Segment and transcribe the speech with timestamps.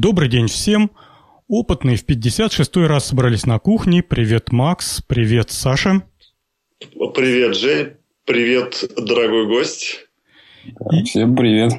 [0.00, 0.92] Добрый день всем.
[1.48, 4.00] Опытные в 56-й раз собрались на кухне.
[4.00, 5.02] Привет, Макс.
[5.02, 6.04] Привет, Саша.
[6.78, 7.94] Привет, Жень.
[8.24, 10.06] Привет, дорогой гость.
[10.92, 11.72] И, Всем привет.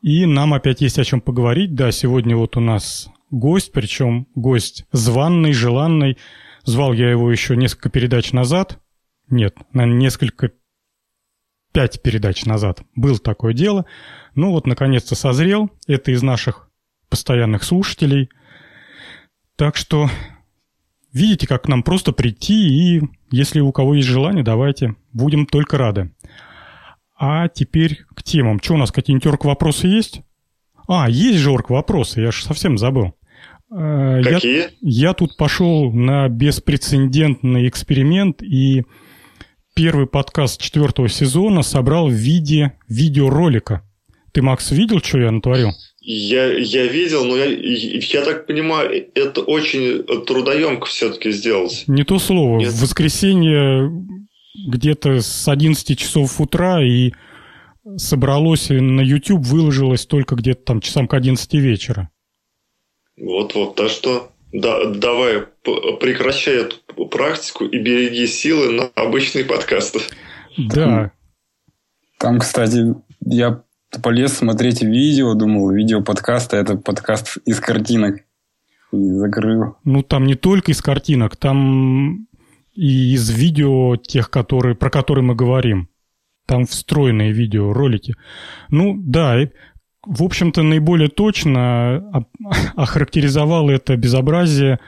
[0.00, 1.74] И нам опять есть о чем поговорить.
[1.74, 6.16] Да, сегодня вот у нас гость, причем гость званный, желанный.
[6.64, 8.78] Звал я его еще несколько передач назад.
[9.28, 10.50] Нет, наверное, несколько
[11.74, 12.80] пять передач назад.
[12.94, 13.84] Было такое дело.
[14.34, 15.70] Ну вот, наконец-то созрел.
[15.86, 16.65] Это из наших
[17.08, 18.30] постоянных слушателей.
[19.56, 20.10] Так что
[21.12, 24.96] видите, как нам просто прийти, и если у кого есть желание, давайте.
[25.12, 26.12] Будем только рады.
[27.18, 28.60] А теперь к темам.
[28.62, 30.20] Что у нас, какие-нибудь орг-вопросы есть?
[30.86, 33.14] А, есть же орг-вопросы, я же совсем забыл.
[33.74, 34.60] Э, Какие?
[34.60, 38.84] Я, я тут пошел на беспрецедентный эксперимент и
[39.74, 43.82] первый подкаст четвертого сезона собрал в виде видеоролика.
[44.32, 45.72] Ты, Макс, видел, что я натворил?
[46.08, 51.82] Я, я видел, но я, я так понимаю, это очень трудоемко все-таки сделать.
[51.88, 52.58] Не то слово.
[52.60, 52.70] Нет.
[52.70, 53.90] В воскресенье
[54.68, 57.10] где-то с 11 часов утра и
[57.96, 62.08] собралось на YouTube, выложилось только где-то там часам к 11 вечера.
[63.16, 69.98] Вот-вот, так что да, давай прекращай эту практику и береги силы на обычные подкасты.
[70.56, 71.10] Да.
[72.18, 73.64] Там, кстати, я
[74.02, 78.20] полез смотреть видео, думал, видео подкаста, это подкаст из картинок.
[78.92, 79.76] И закрыл.
[79.84, 82.28] Ну, там не только из картинок, там
[82.72, 85.88] и из видео тех, которые, про которые мы говорим.
[86.46, 88.14] Там встроенные видео, ролики.
[88.70, 89.38] Ну, да,
[90.04, 92.24] в общем-то, наиболее точно
[92.76, 94.78] охарактеризовал это безобразие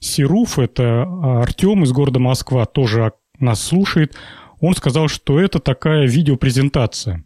[0.00, 1.04] Сируф, это
[1.42, 4.14] Артем из города Москва, тоже нас слушает.
[4.60, 7.24] Он сказал, что это такая видеопрезентация.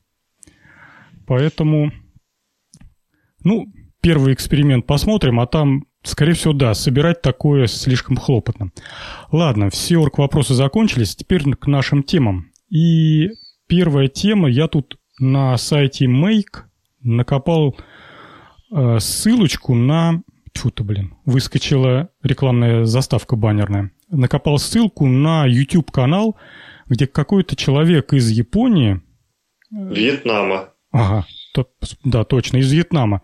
[1.30, 1.92] Поэтому,
[3.44, 8.72] ну, первый эксперимент посмотрим, а там, скорее всего, да, собирать такое слишком хлопотно.
[9.30, 12.50] Ладно, все орг-вопросы закончились, теперь к нашим темам.
[12.68, 13.28] И
[13.68, 16.64] первая тема, я тут на сайте Make
[17.00, 17.76] накопал
[18.72, 20.24] э, ссылочку на...
[20.52, 23.92] Тьфу-то, блин, выскочила рекламная заставка баннерная.
[24.08, 26.36] Накопал ссылку на YouTube-канал,
[26.86, 29.00] где какой-то человек из Японии...
[29.70, 30.70] Вьетнама.
[30.92, 31.26] Ага,
[32.04, 33.22] да, точно, из Вьетнама.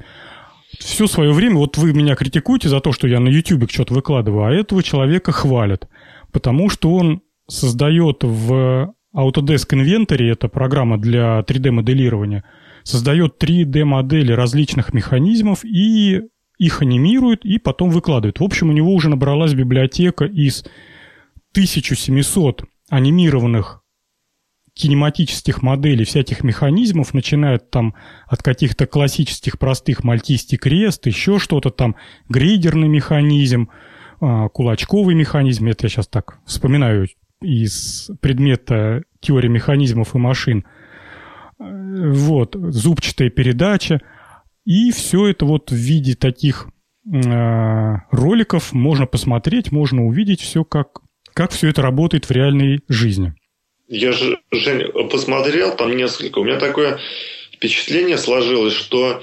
[0.79, 4.45] Все свое время, вот вы меня критикуете за то, что я на YouTube что-то выкладываю,
[4.45, 5.89] а этого человека хвалят,
[6.33, 12.45] потому что он создает в Autodesk Inventory, это программа для 3D-моделирования,
[12.83, 16.23] создает 3D-модели различных механизмов и
[16.59, 18.41] их анимирует, и потом выкладывает.
[18.41, 20.65] В общем, у него уже набралась библиотека из
[21.53, 23.83] 1700 анимированных
[24.77, 27.95] кинематических моделей всяких механизмов, начиная там
[28.27, 31.97] от каких-то классических простых мальтийский крест, еще что-то там,
[32.29, 33.71] грейдерный механизм,
[34.21, 37.09] а, кулачковый механизм, это я сейчас так вспоминаю
[37.41, 40.67] из предмета теории механизмов и машин,
[41.59, 44.03] вот, зубчатая передача,
[44.67, 46.69] и все это вот в виде таких
[47.11, 51.01] э, роликов можно посмотреть, можно увидеть все, как,
[51.33, 53.35] как все это работает в реальной жизни.
[53.89, 56.41] Я же, Жень, посмотрел там несколько.
[56.41, 56.99] У меня такое
[57.53, 59.23] впечатление сложилось, что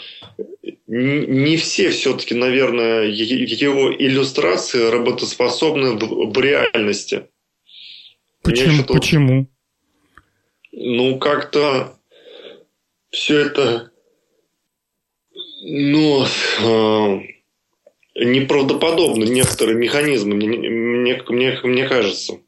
[0.88, 7.28] не все все-таки, наверное, его иллюстрации работоспособны в, реальности.
[8.42, 8.84] Почему?
[8.84, 9.48] Почему?
[10.72, 11.98] Ну, как-то
[13.10, 13.92] все это,
[15.62, 17.20] ну, э,
[18.16, 22.40] неправдоподобно некоторые механизмы, мне, мне, мне, мне кажется.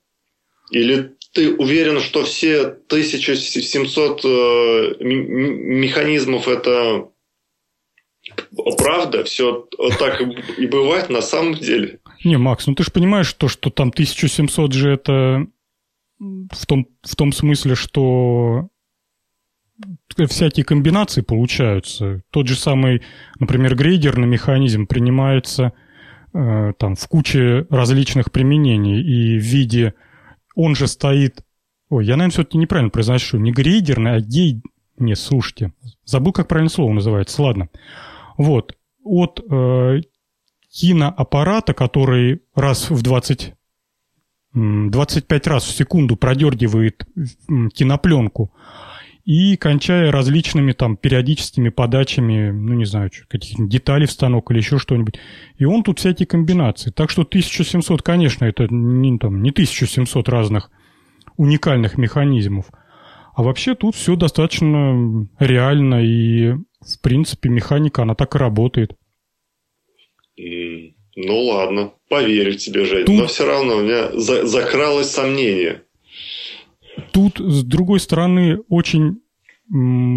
[0.71, 4.27] Или ты уверен, что все 1700 э,
[5.01, 7.09] механизмов это
[8.77, 9.25] правда?
[9.25, 9.67] Все
[9.99, 10.21] так
[10.57, 11.99] и бывает на самом деле?
[12.23, 15.45] Не, Макс, ну ты же понимаешь, то, что там 1700 же это
[16.19, 18.69] в том, в том смысле, что
[20.29, 22.21] всякие комбинации получаются.
[22.31, 23.01] Тот же самый,
[23.41, 25.73] например, грейдерный механизм принимается
[26.33, 29.95] э, там в куче различных применений и в виде
[30.55, 31.43] он же стоит...
[31.89, 33.37] Ой, я, наверное, все-таки неправильно произношу.
[33.37, 34.61] Не грейдерный, а гей...
[34.97, 35.73] Не, слушайте.
[36.05, 37.41] Забыл, как правильно слово называется.
[37.41, 37.69] Ладно.
[38.37, 38.75] Вот.
[39.03, 40.01] От э,
[40.69, 43.53] киноаппарата, который раз в 20...
[44.53, 47.05] 25 раз в секунду продергивает
[47.73, 48.53] кинопленку,
[49.25, 54.77] и кончая различными там периодическими подачами, ну не знаю, каких-нибудь деталей в станок или еще
[54.77, 55.15] что-нибудь.
[55.57, 56.91] И он тут всякие комбинации.
[56.91, 60.69] Так что 1700, конечно, это не, там, не 1700 разных
[61.37, 62.67] уникальных механизмов.
[63.35, 68.95] А вообще тут все достаточно реально, и в принципе механика, она так и работает.
[70.37, 73.05] Ну ладно, поверю тебе, Жень.
[73.05, 73.15] Тут...
[73.15, 75.81] Но все равно у меня за закралось сомнение.
[77.11, 79.21] Тут, с другой стороны, очень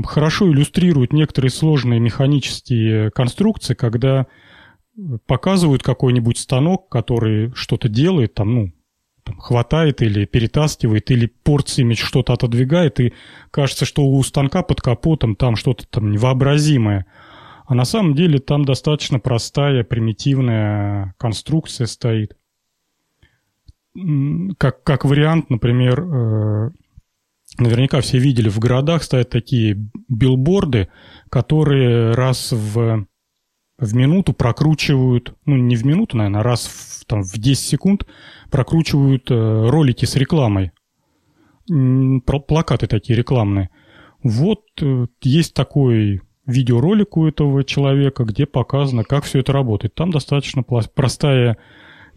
[0.05, 4.27] хорошо иллюстрируют некоторые сложные механические конструкции, когда
[5.27, 8.73] показывают какой-нибудь станок, который что-то делает, там, ну,
[9.25, 13.13] там, хватает или перетаскивает, или порциями что-то отодвигает, и
[13.51, 17.07] кажется, что у станка под капотом там что-то там невообразимое.
[17.67, 22.38] А на самом деле там достаточно простая, примитивная конструкция стоит.
[24.59, 26.71] Как, как вариант, например, э,
[27.59, 29.77] наверняка все видели, в городах стоят такие
[30.09, 30.89] билборды,
[31.31, 33.07] которые раз в,
[33.79, 38.07] в минуту прокручивают, ну не в минуту, наверное, а раз в, там, в 10 секунд
[38.51, 40.73] прокручивают э, ролики с рекламой.
[41.67, 43.71] Плакаты такие рекламные.
[44.23, 49.95] Вот э, есть такой видеоролик у этого человека, где показано, как все это работает.
[49.95, 51.59] Там достаточно простая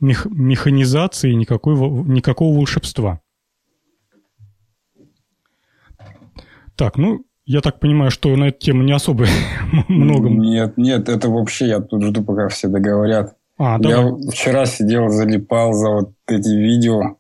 [0.02, 3.22] мех механизация и никакой, никакого волшебства.
[6.76, 9.26] Так, ну, я так понимаю, что на эту тему не особо
[9.88, 10.30] много.
[10.30, 13.36] Нет, нет, это вообще я тут жду, пока все договорят.
[13.58, 17.18] А, я вчера сидел, залипал за вот эти видео.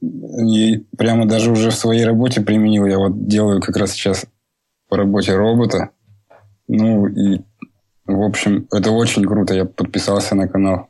[0.00, 2.86] И прямо даже уже в своей работе применил.
[2.86, 4.26] Я вот делаю как раз сейчас
[4.88, 5.90] по работе робота.
[6.68, 7.40] Ну и,
[8.04, 9.54] в общем, это очень круто.
[9.54, 10.88] Я подписался на канал.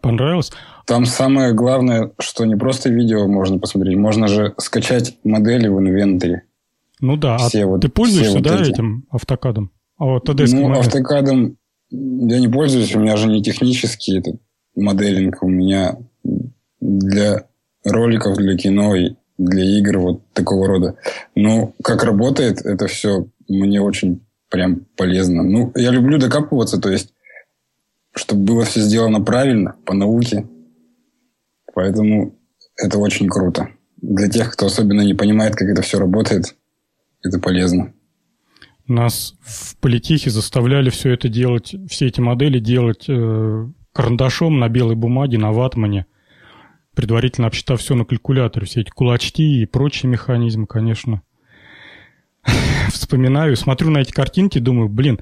[0.00, 0.52] Понравилось?
[0.86, 6.44] Там самое главное, что не просто видео можно посмотреть, можно же скачать модели в инвентаре.
[7.00, 8.70] Ну да, а все а вот, ты пользуешься, вот да, эти.
[8.70, 9.70] этим автокадом?
[9.98, 10.80] А вот ну, модель.
[10.80, 11.56] автокадом
[11.90, 14.40] я не пользуюсь, у меня же не технический этот
[14.74, 15.96] моделинг, у меня
[16.80, 17.46] для
[17.84, 20.96] роликов, для кино и для игр вот такого рода.
[21.34, 25.42] Ну, как работает это все, мне очень прям полезно.
[25.42, 27.12] Ну, я люблю докапываться, то есть,
[28.14, 30.46] чтобы было все сделано правильно, по науке.
[31.74, 32.38] Поэтому
[32.76, 33.68] это очень круто.
[33.96, 36.56] Для тех, кто особенно не понимает, как это все работает,
[37.22, 37.92] это полезно.
[38.86, 44.96] Нас в политехе заставляли все это делать, все эти модели делать э, карандашом на белой
[44.96, 46.06] бумаге, на ватмане,
[46.94, 51.22] предварительно обсчитав все на калькуляторе, все эти кулачки и прочие механизмы, конечно.
[52.88, 55.20] Вспоминаю, смотрю на эти картинки, думаю, блин,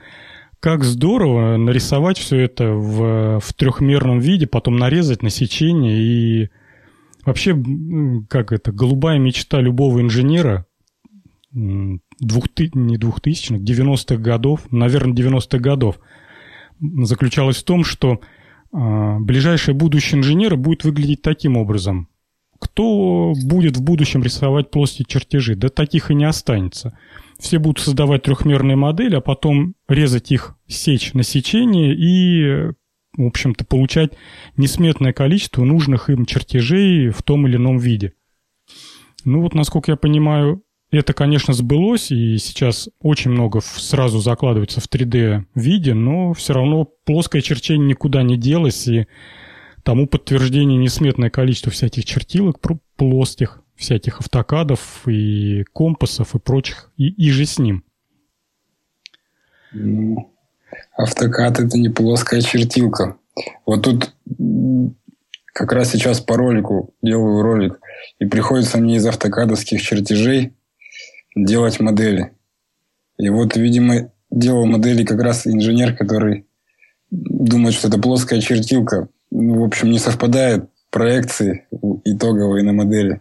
[0.61, 6.51] как здорово нарисовать все это в, в трехмерном виде, потом нарезать на сечение и
[7.25, 7.57] вообще,
[8.29, 10.67] как это, голубая мечта любого инженера
[11.53, 15.99] двух, не двухтысячных, 90-х годов, наверное, 90-х годов,
[16.81, 18.21] заключалась в том, что
[18.73, 22.09] э, ближайшее будущее инженера будет выглядеть таким образом.
[22.59, 25.55] Кто будет в будущем рисовать плоские чертежи?
[25.55, 26.99] Да таких и не останется.
[27.39, 32.73] Все будут создавать трехмерные модели, а потом резать их, сечь на сечение и,
[33.17, 34.13] в общем-то, получать
[34.57, 38.15] несметное количество нужных им чертежей в том или ином виде.
[39.25, 44.89] Ну вот, насколько я понимаю, это, конечно, сбылось, и сейчас очень много сразу закладывается в
[44.89, 49.07] 3D-виде, но все равно плоское черчение никуда не делось, и
[49.85, 52.59] тому подтверждение несметное количество всяких чертилок
[52.97, 57.85] плоских, всяких автокадов и компасов и прочих, и, и же с ним.
[59.73, 60.35] Ну,
[60.97, 63.17] автокад– это не плоская чертилка.
[63.65, 64.13] Вот тут
[65.55, 67.81] как раз сейчас по ролику делаю ролик,
[68.19, 70.55] и приходится мне из автокадовских чертежей
[71.37, 72.33] делать модели.
[73.17, 76.47] И вот, видимо, делал модели как раз инженер, который
[77.11, 79.09] думает, что это плоская чертилка.
[79.31, 81.67] Ну, в общем, не совпадает проекции
[82.05, 83.21] итоговые на модели.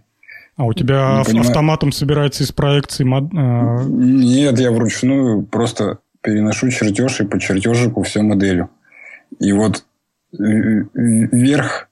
[0.57, 3.25] А у тебя ав- автоматом собирается из проекции мод...
[3.33, 8.69] Э, Нет, я вручную просто переношу чертеж и по чертежику все моделью.
[9.39, 9.85] И вот
[10.31, 11.89] верх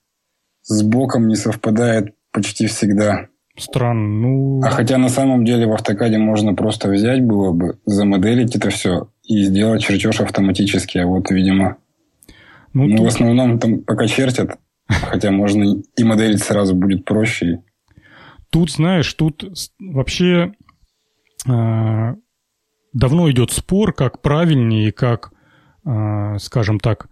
[0.63, 3.27] с боком не совпадает почти всегда.
[3.57, 4.07] Странно.
[4.07, 4.61] Ну...
[4.63, 9.09] А хотя на самом деле в автокаде можно просто взять было бы, замоделить это все
[9.23, 10.97] и сделать чертеж автоматически.
[10.97, 11.77] А вот, видимо,
[12.73, 13.05] ну, ну тут...
[13.05, 14.57] в основном там пока чертят,
[14.87, 17.61] хотя можно и моделить сразу будет проще.
[18.49, 19.43] Тут, знаешь, тут
[19.79, 20.53] вообще
[21.47, 22.15] э,
[22.93, 25.33] давно идет спор, как правильнее как,
[25.85, 27.09] э, скажем так,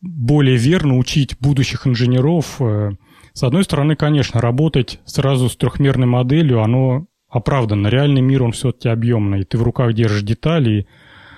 [0.00, 2.92] более верно учить будущих инженеров э,
[3.32, 7.88] с одной стороны, конечно, работать сразу с трехмерной моделью, оно оправданно.
[7.88, 9.44] Реальный мир, он все-таки объемный.
[9.44, 10.86] Ты в руках держишь детали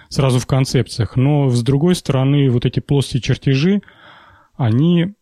[0.09, 1.17] сразу в концепциях.
[1.17, 3.83] Но с другой стороны, вот эти плоские чертежи,
[4.57, 5.14] они...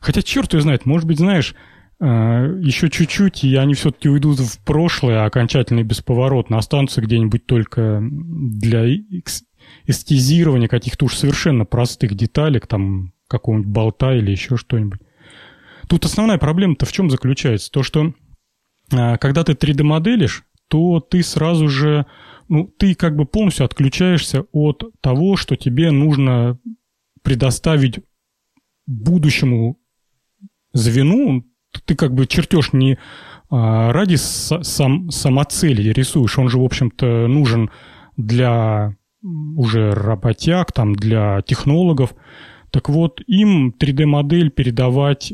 [0.00, 1.54] Хотя черт ее знает, может быть, знаешь,
[2.00, 8.86] еще чуть-чуть, и они все-таки уйдут в прошлое окончательно и бесповоротно, останутся где-нибудь только для
[9.84, 15.00] эстезирования каких-то уж совершенно простых деталек, там какого-нибудь болта или еще что-нибудь.
[15.88, 17.70] Тут основная проблема-то в чем заключается?
[17.70, 18.12] То, что
[18.92, 22.06] а, когда ты 3D-моделишь, то ты сразу же,
[22.48, 26.58] ну, ты как бы полностью отключаешься от того, что тебе нужно
[27.22, 28.00] предоставить
[28.86, 29.78] будущему
[30.72, 31.44] звену,
[31.84, 32.98] ты как бы чертеж не
[33.50, 37.70] а, ради сам, самоцели рисуешь, он же, в общем-то, нужен
[38.16, 38.94] для
[39.56, 42.14] уже работяг, там, для технологов.
[42.70, 45.32] Так вот, им 3D-модель передавать,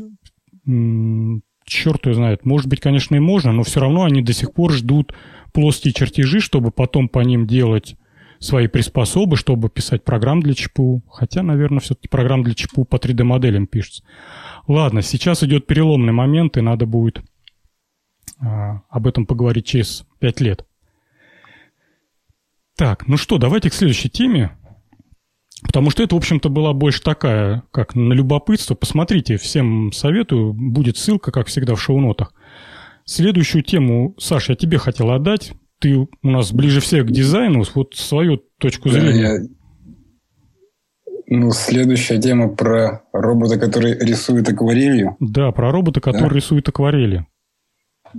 [1.65, 4.71] черт ее знает, может быть, конечно, и можно, но все равно они до сих пор
[4.71, 5.13] ждут
[5.53, 7.95] плоские чертежи, чтобы потом по ним делать
[8.39, 11.03] свои приспособы, чтобы писать программ для ЧПУ.
[11.11, 14.03] Хотя, наверное, все-таки программ для ЧПУ по 3D-моделям пишется.
[14.67, 17.21] Ладно, сейчас идет переломный момент, и надо будет
[18.39, 20.65] а, об этом поговорить через пять лет.
[22.75, 24.57] Так, ну что, давайте к следующей теме.
[25.63, 28.75] Потому что это, в общем-то, была больше такая, как на любопытство.
[28.75, 30.53] Посмотрите, всем советую.
[30.53, 32.33] Будет ссылка, как всегда, в шоу-нотах.
[33.05, 35.53] Следующую тему, Саш, я тебе хотел отдать.
[35.79, 37.63] Ты у нас ближе всех к дизайну.
[37.75, 39.39] Вот свою точку зрения.
[39.39, 39.49] Да, я...
[41.27, 45.17] Ну, следующая тема про робота, который рисует акварелью.
[45.19, 46.35] Да, про робота, который да.
[46.35, 47.25] рисует акварели.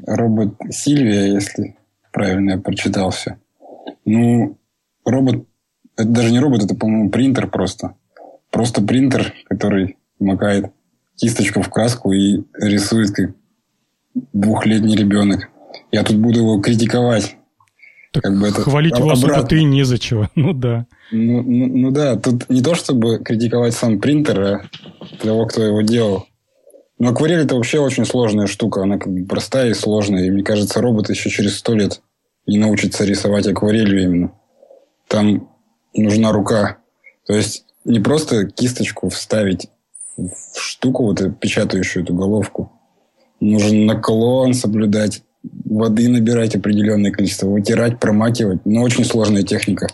[0.07, 1.77] Робот Сильвия, если
[2.13, 3.39] правильно я прочитал все.
[4.05, 4.59] Ну,
[5.05, 5.47] робот,
[5.97, 7.95] это даже не робот, это, по-моему, принтер просто.
[8.51, 10.73] Просто принтер, который макает
[11.17, 13.35] кисточку в краску и рисует как
[14.33, 15.49] двухлетний ребенок.
[15.93, 17.37] Я тут буду его критиковать.
[18.17, 20.29] Так как бы это хвалить его особо-то и незачем.
[20.35, 20.87] Ну да.
[21.13, 24.63] Ну, ну, ну да, тут не то чтобы критиковать сам принтер, а
[25.23, 26.27] того, кто его делал.
[26.99, 28.83] Но акварель это вообще очень сложная штука.
[28.83, 30.25] Она как бы простая и сложная.
[30.25, 32.01] И мне кажется, робот еще через сто лет
[32.47, 34.33] не научится рисовать акварелью именно.
[35.09, 35.51] Там
[35.95, 36.79] нужна рука.
[37.27, 39.69] То есть не просто кисточку вставить
[40.17, 42.73] в штуку, вот эту печатающую эту головку.
[43.41, 45.23] Нужен наклон соблюдать,
[45.65, 48.65] воды набирать определенное количество, вытирать, промакивать.
[48.65, 49.89] Но очень сложная техника.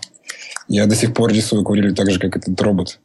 [0.68, 3.00] Я до сих пор рисую акварелью так же, как этот робот.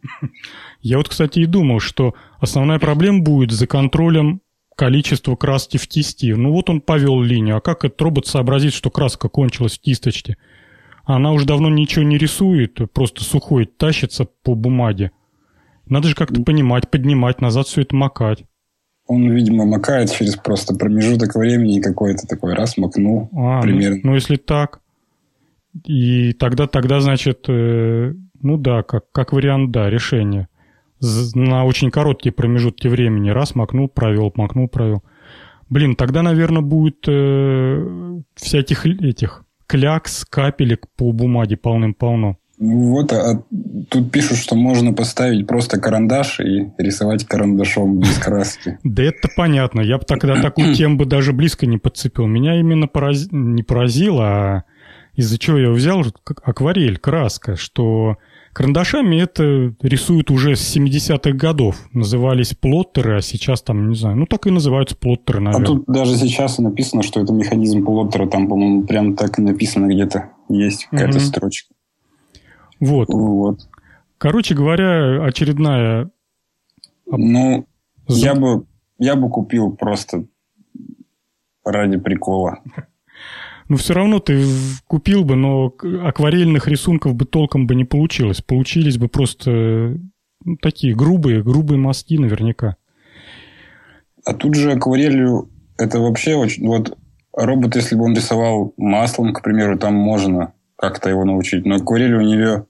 [0.82, 4.42] Я вот, кстати, и думал, что основная проблема будет за контролем
[4.76, 6.34] количества краски в кисти.
[6.34, 10.38] Ну вот он повел линию, а как этот робот сообразит, что краска кончилась в кисточке?
[11.04, 15.12] Она уже давно ничего не рисует, просто сухой тащится по бумаге.
[15.88, 18.44] Надо же как-то понимать, поднимать, назад все это макать.
[19.08, 24.00] Он, видимо, макает через просто промежуток времени какой-то такой, раз макнул а, ну, примерно.
[24.04, 24.82] Ну, ну, если так,
[25.86, 30.48] и тогда, тогда значит, э, ну да, как, как вариант, да, решение
[31.00, 33.30] на очень короткие промежутки времени.
[33.30, 35.04] Раз, макнул, провел, макнул, провел.
[35.70, 42.38] Блин, тогда, наверное, будет э, всяких этих клякс, капелек по бумаге полным-полно.
[42.60, 43.44] Вот, а
[43.90, 48.80] тут пишут, что можно поставить просто карандаш и рисовать карандашом без краски.
[48.84, 49.82] Да это понятно.
[49.82, 52.26] Я бы тогда такую тему бы даже близко не подцепил.
[52.26, 52.90] Меня именно
[53.32, 54.64] не поразило, а
[55.16, 56.04] из-за чего я взял
[56.44, 58.18] акварель, краска, что
[58.58, 61.76] Карандашами это рисуют уже с 70-х годов.
[61.94, 65.64] Назывались плоттеры, а сейчас там, не знаю, ну так и называются плоттеры, наверное.
[65.64, 68.26] А тут даже сейчас написано, что это механизм плоттера.
[68.26, 70.32] Там, по-моему, прям так и написано где-то.
[70.50, 71.76] Есть какая-то строчка.
[72.80, 73.10] Вот.
[73.10, 73.68] вот.
[74.18, 76.10] Короче говоря, очередная...
[77.06, 77.66] Ну,
[78.08, 78.66] я бы,
[79.00, 80.26] я бы купил просто
[81.64, 82.60] ради прикола.
[83.70, 84.46] Ну, все равно ты
[84.88, 88.42] купил бы, но акварельных рисунков бы толком бы не получилось.
[88.42, 90.00] Получились бы просто
[90.46, 92.78] ну, такие грубые, грубые мазки наверняка.
[94.24, 96.66] А тут же акварелью это вообще очень...
[96.66, 96.98] Вот
[97.34, 101.66] робот, если бы он рисовал маслом, к примеру, там можно как-то его научить.
[101.66, 102.66] Но акварелью у нее...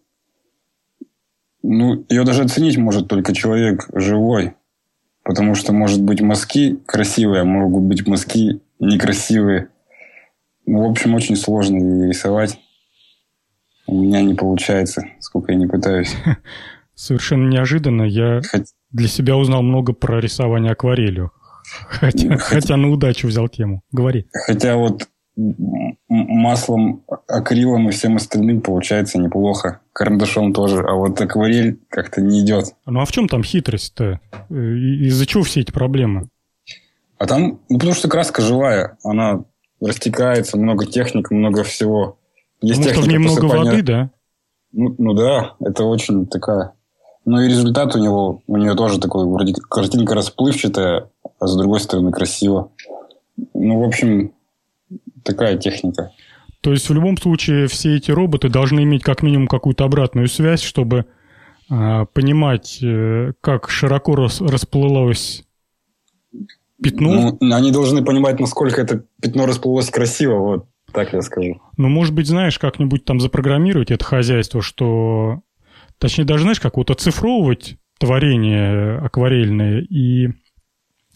[1.62, 4.54] Ну, ее даже оценить может только человек живой.
[5.24, 9.70] Потому что, может быть, мазки красивые, а могут быть мазки некрасивые.
[10.66, 12.60] Ну, в общем, очень сложно рисовать.
[13.88, 16.16] У меня не получается, сколько я не пытаюсь.
[16.96, 18.04] Совершенно неожиданно.
[18.04, 18.74] Я Хоть...
[18.92, 21.32] для себя узнал много про рисование акварелью.
[21.90, 23.82] Хотя, хотя, хотя на удачу взял тему.
[23.92, 24.28] Говори.
[24.32, 25.08] Хотя вот
[26.08, 29.82] маслом, акрилом и всем остальным получается неплохо.
[29.94, 30.82] Карандашом тоже.
[30.82, 32.66] А вот акварель как-то не идет.
[32.86, 34.20] Ну а в чем там хитрость-то?
[34.50, 36.30] Из-за чего все эти проблемы?
[37.20, 38.98] А там, ну потому что краска живая.
[39.04, 39.44] Она
[39.82, 42.18] растекается, много техник, много всего.
[42.62, 44.10] Есть Потому что в ней много воды, да?
[44.72, 46.74] Ну, ну да, это очень такая...
[47.26, 51.82] Ну и результат у него, у нее тоже такой, вроде картинка расплывчатая, а с другой
[51.82, 52.72] стороны красиво.
[53.54, 54.32] Ну, в общем,
[55.28, 56.12] такая техника.
[56.62, 60.62] То есть в любом случае все эти роботы должны иметь как минимум какую-то обратную связь,
[60.62, 61.06] чтобы
[61.70, 65.44] э, понимать, э, как широко рас, расплылось
[66.82, 67.38] пятно.
[67.40, 71.62] Ну, они должны понимать, насколько это пятно расплылось красиво, вот так я скажу.
[71.78, 75.42] Ну, может быть, знаешь, как-нибудь там запрограммировать это хозяйство, что...
[76.00, 80.28] Точнее, даже, знаешь, как вот оцифровывать творение акварельное и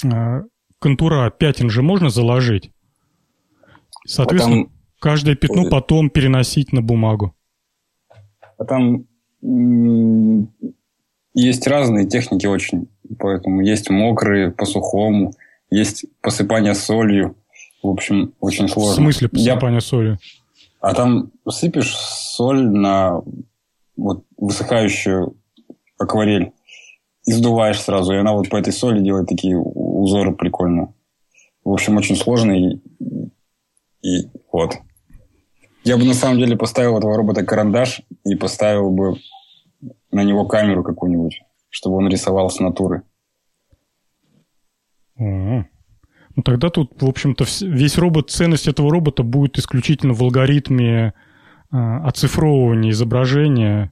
[0.03, 0.41] э,
[0.79, 2.71] контура пятен же можно заложить.
[4.11, 4.73] Соответственно, а там...
[4.99, 7.33] каждое пятно потом переносить на бумагу.
[8.57, 9.05] А там
[11.33, 12.89] есть разные техники очень.
[13.19, 15.33] Поэтому есть мокрые по сухому,
[15.69, 17.35] есть посыпание солью.
[17.81, 18.93] В общем, очень сложно.
[18.93, 19.81] В смысле посыпание Я...
[19.81, 20.19] солью?
[20.81, 23.21] А там сыпешь соль на
[23.95, 25.35] вот высыхающую
[25.97, 26.51] акварель
[27.25, 28.13] и сдуваешь сразу.
[28.13, 30.93] И она вот по этой соли делает такие узоры прикольные.
[31.63, 32.51] В общем, очень сложно.
[32.51, 32.79] И,
[34.01, 34.75] и вот.
[35.83, 39.15] Я бы на самом деле поставил этого робота карандаш и поставил бы
[40.11, 43.03] на него камеру какую-нибудь, чтобы он рисовал с натуры.
[46.35, 51.13] Ну, тогда тут, в общем-то, весь робот, ценность этого робота будет исключительно в алгоритме
[51.71, 53.91] э, оцифровывания изображения.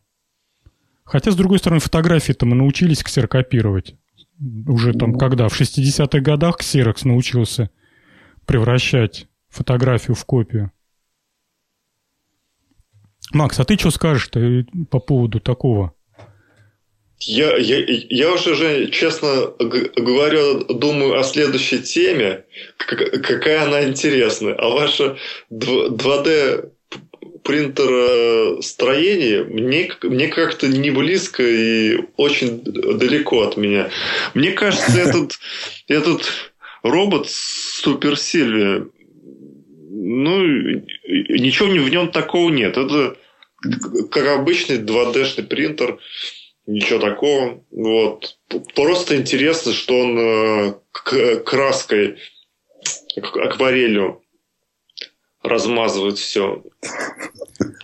[1.03, 3.95] Хотя, с другой стороны, фотографии-то мы научились ксерокопировать.
[4.67, 5.19] Уже там, ну.
[5.19, 5.49] когда?
[5.49, 7.69] В 60-х годах ксерокс научился
[8.45, 10.71] превращать фотографию в копию.
[13.31, 15.93] Макс, а ты что скажешь-то по поводу такого?
[17.21, 22.45] Я, я, я уже, же, честно говорю, думаю о следующей теме,
[22.77, 24.55] какая она интересная.
[24.55, 25.17] А ваше
[25.51, 26.71] 2D
[27.43, 33.89] принтер строение мне, мне как-то не близко и очень далеко от меня.
[34.33, 35.39] Мне кажется, этот,
[35.89, 36.21] этот
[36.83, 38.87] робот Супер Сильвия,
[40.11, 42.77] ну, ничего в нем такого нет.
[42.77, 43.15] Это
[44.09, 45.99] как обычный 2D-шный принтер
[46.65, 47.63] ничего такого.
[47.69, 48.39] Вот.
[48.73, 52.17] Просто интересно, что он э, краской,
[53.17, 54.23] акварелью
[55.43, 56.63] размазывает все.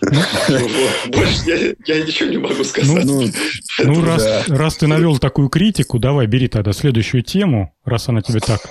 [1.06, 3.04] Больше я ничего не могу сказать.
[3.04, 3.22] Ну,
[3.84, 8.62] ну раз ты навел такую критику, давай бери тогда следующую тему, раз она тебе так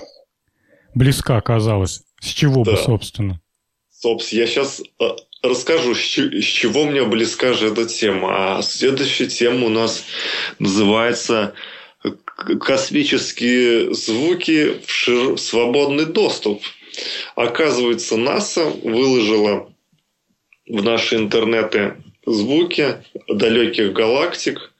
[0.93, 2.01] близка оказалась.
[2.19, 3.39] С чего бы, собственно?
[4.05, 5.05] Собственно, я сейчас э,
[5.41, 8.57] расскажу, с чего мне близка же эта тема.
[8.57, 10.03] А следующая тема у нас
[10.59, 11.55] называется
[12.61, 15.39] «Космические звуки в шир...
[15.39, 16.61] свободный доступ».
[17.35, 19.73] Оказывается, НАСА выложила
[20.67, 21.95] в наши интернеты
[22.27, 24.71] звуки далеких галактик,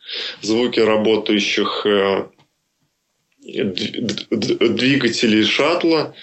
[0.43, 1.83] звуки работающих
[3.45, 6.15] двигателей шаттла,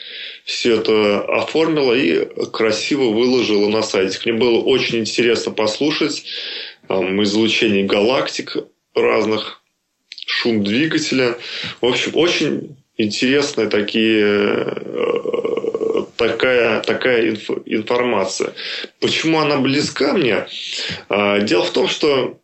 [0.44, 4.18] все это оформила и красиво выложила на сайте.
[4.24, 6.24] Мне было очень интересно послушать
[6.88, 8.56] там, излучение галактик
[8.94, 9.62] разных,
[10.26, 11.36] шум двигателя.
[11.80, 18.52] В общем, очень интересные такие э, такая, такая инф, информация.
[19.00, 20.46] Почему она близка мне?
[21.08, 22.40] А, дело в том, что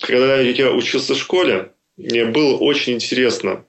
[0.00, 3.64] когда я учился в школе, мне было очень интересно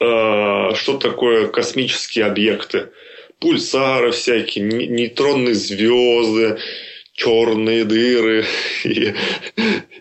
[0.00, 2.90] что такое космические объекты.
[3.40, 6.58] Пульсары всякие, нейтронные звезды,
[7.14, 8.46] черные дыры
[8.84, 9.14] и,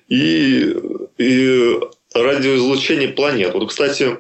[0.08, 0.76] и,
[1.18, 1.80] и
[2.14, 3.54] радиоизлучение планет.
[3.54, 4.18] Вот, кстати,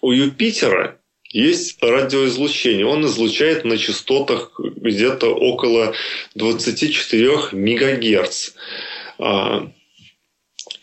[0.00, 0.98] у Юпитера
[1.30, 2.86] есть радиоизлучение.
[2.86, 5.94] Он излучает на частотах где-то около
[6.34, 8.52] 24 мегагерц.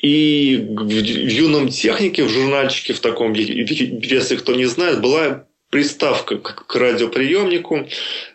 [0.03, 6.75] И в юном технике, в журнальчике в таком, если кто не знает, была приставка к
[6.75, 7.87] радиоприемнику,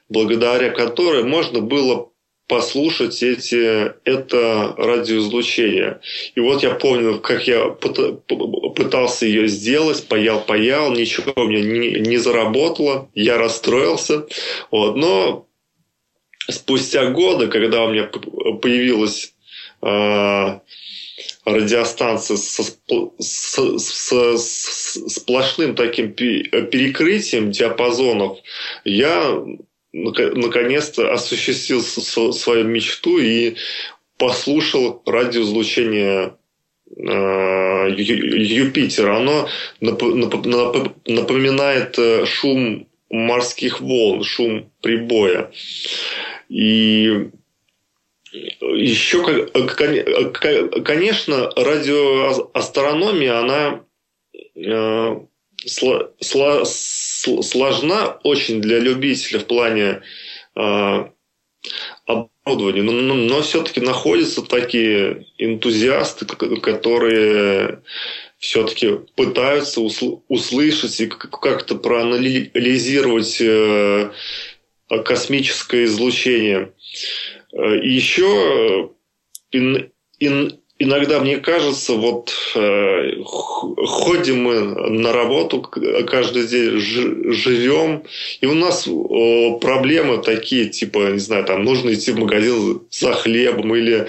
[0.09, 2.09] благодаря которой можно было
[2.47, 6.01] послушать эти, это радиоизлучение.
[6.35, 12.17] И вот я помню, как я пытался ее сделать, паял-паял, ничего у меня не, не
[12.17, 14.27] заработало, я расстроился.
[14.71, 14.97] Вот.
[14.97, 15.47] Но
[16.49, 19.35] спустя годы, когда у меня появилась
[19.83, 20.61] э,
[21.55, 22.79] радиостанции со, с,
[23.19, 28.39] с, с сплошным таким перекрытием диапазонов,
[28.85, 29.43] я
[29.93, 33.57] наконец-то осуществил свою мечту и
[34.19, 36.35] послушал радиоизлучение
[36.97, 39.17] э, Юпитера.
[39.17, 39.49] Оно
[39.81, 45.51] напоминает э, шум морских волн, шум прибоя.
[46.49, 47.31] И
[48.61, 49.47] еще,
[50.85, 53.85] конечно, радиоастрономия, она
[54.55, 55.21] э,
[57.41, 60.03] сложна очень для любителя в плане
[60.57, 61.05] э,
[62.07, 62.83] оборудование.
[62.83, 67.83] Но, но, но все-таки находятся такие энтузиасты, которые
[68.39, 74.11] все-таки пытаются усл- услышать и как-то проанализировать э,
[75.05, 76.73] космическое излучение.
[77.53, 78.91] Э, и еще
[79.53, 79.91] ин,
[80.79, 88.05] иногда мне кажется, вот э, ходим мы на работу каждый день, живем,
[88.41, 93.13] и у нас э, проблемы такие, типа, не знаю, там нужно идти в магазин за
[93.13, 94.09] хлебом или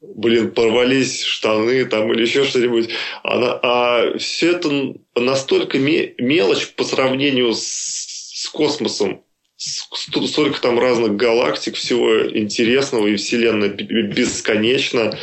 [0.00, 2.90] блин, порвались штаны там или еще что-нибудь.
[3.22, 9.23] А, а все это настолько мелочь по сравнению с, с космосом
[9.64, 15.18] столько там разных галактик, всего интересного, и Вселенная бесконечна.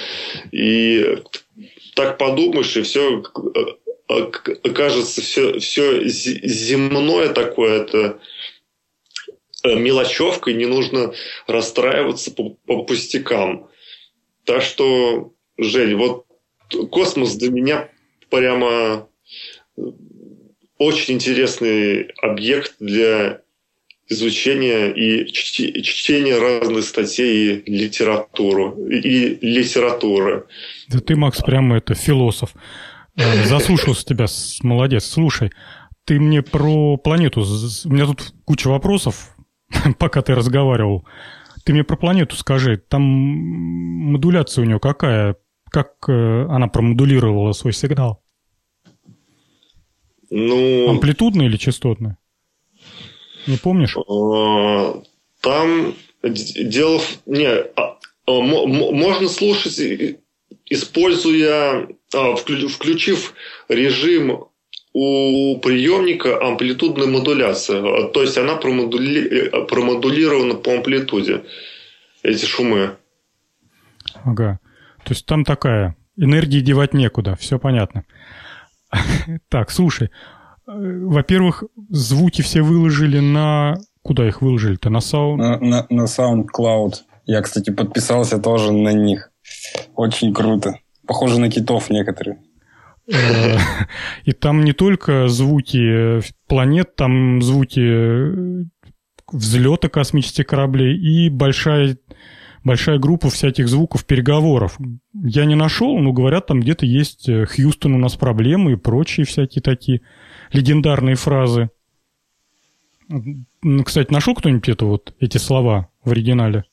[0.51, 1.17] И
[1.95, 3.23] так подумаешь, и все
[4.73, 8.19] кажется, все, все земное такое, это
[9.63, 11.13] э, мелочевка, и не нужно
[11.47, 13.69] расстраиваться по, по пустякам.
[14.43, 16.25] Так что, Жень, вот
[16.89, 17.89] космос для меня
[18.29, 19.07] прямо
[20.77, 23.40] очень интересный объект для
[24.11, 30.45] изучение и чтение разных статей и литературу, и литературы.
[30.89, 32.53] Да ты, Макс, прямо это философ.
[33.15, 34.25] Э, заслушался тебя,
[34.63, 35.05] молодец.
[35.05, 35.51] Слушай,
[36.05, 37.41] ты мне про планету...
[37.41, 39.35] У меня тут куча вопросов,
[39.97, 41.05] пока ты разговаривал.
[41.63, 42.77] Ты мне про планету скажи.
[42.77, 45.37] Там модуляция у нее какая?
[45.69, 48.21] Как э, она промодулировала свой сигнал?
[50.29, 50.89] Ну...
[50.89, 52.17] Амплитудная или частотная?
[53.47, 53.95] Не помнишь?
[53.97, 55.01] А,
[55.41, 57.01] там дело...
[57.25, 59.79] Не, а, а, можно слушать,
[60.65, 61.87] используя...
[62.13, 63.33] Включив
[63.69, 64.43] режим
[64.93, 68.07] у приемника амплитудная модуляция.
[68.09, 69.49] То есть она промодули...
[69.67, 71.43] промодулирована по амплитуде.
[72.23, 72.97] Эти шумы.
[74.25, 74.59] Ага.
[75.05, 77.35] То есть там такая энергии девать некуда.
[77.35, 78.03] Все понятно.
[79.49, 80.09] Так, слушай,
[80.73, 83.77] во-первых, звуки все выложили на...
[84.01, 84.89] Куда их выложили-то?
[84.89, 85.35] На Sound...
[85.35, 86.93] На, на, на SoundCloud.
[87.25, 89.31] Я, кстати, подписался тоже на них.
[89.95, 90.79] Очень круто.
[91.05, 92.39] Похоже на китов некоторые.
[93.11, 93.57] Э,
[94.23, 98.65] и там не только звуки планет, там звуки
[99.31, 101.97] взлета космических кораблей и большая,
[102.63, 104.77] большая группа всяких звуков переговоров.
[105.13, 109.25] Я не нашел, но говорят, там где-то есть э, Хьюстон у нас проблемы и прочие
[109.25, 110.01] всякие такие
[110.51, 111.69] легендарные фразы.
[113.85, 116.65] Кстати, нашел кто-нибудь это вот, эти слова в оригинале?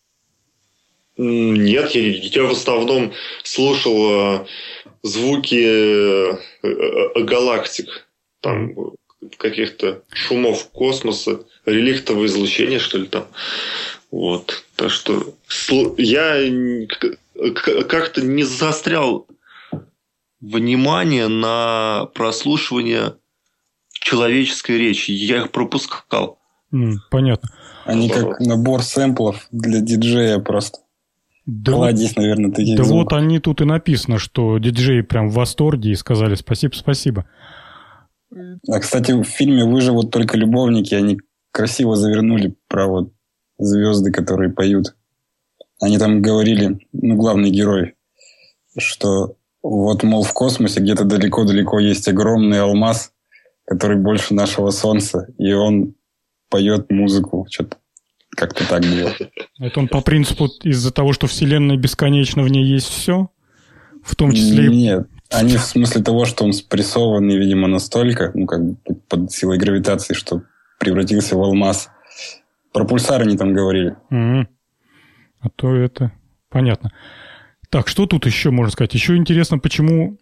[1.16, 3.12] Нет, я, я в основном
[3.42, 4.46] слушал э,
[5.02, 8.08] звуки э, э, галактик,
[8.40, 8.72] там
[9.36, 13.26] каких-то шумов космоса, реликтовое излучение, что ли, там.
[14.12, 14.64] Вот.
[14.76, 15.34] Так что
[15.98, 16.36] я
[17.88, 19.26] как-то не заострял
[20.40, 23.14] внимание на прослушивание
[24.00, 25.10] человеческой речи.
[25.10, 26.38] Я их пропускал.
[26.72, 27.50] Mm, понятно.
[27.84, 30.78] Они как набор сэмплов для диджея просто.
[31.46, 33.04] Да Кладезь, вот, наверное, таких Да звуков.
[33.12, 37.24] вот они тут и написано, что диджеи прям в восторге и сказали спасибо, спасибо.
[38.30, 41.18] А, кстати, в фильме «Выживут только любовники» они
[41.50, 43.12] красиво завернули про вот
[43.56, 44.94] звезды, которые поют.
[45.80, 47.94] Они там говорили, ну, главный герой,
[48.76, 53.12] что вот, мол, в космосе где-то далеко-далеко есть огромный алмаз,
[53.68, 55.94] который больше нашего Солнца, и он
[56.48, 57.46] поет музыку.
[57.50, 57.76] Что-то
[58.30, 59.12] как-то так было.
[59.58, 63.28] Это он по принципу из-за того, что Вселенная бесконечна, в ней есть все?
[64.02, 64.68] В том числе...
[64.68, 68.76] Нет, они в смысле того, что он спрессованный, видимо, настолько, ну, как бы
[69.08, 70.42] под силой гравитации, что
[70.78, 71.90] превратился в алмаз.
[72.72, 73.96] Про пульсар они там говорили.
[74.10, 74.46] Mm-hmm.
[75.40, 76.12] А то это...
[76.48, 76.92] Понятно.
[77.68, 78.94] Так, что тут еще можно сказать?
[78.94, 80.18] Еще интересно, почему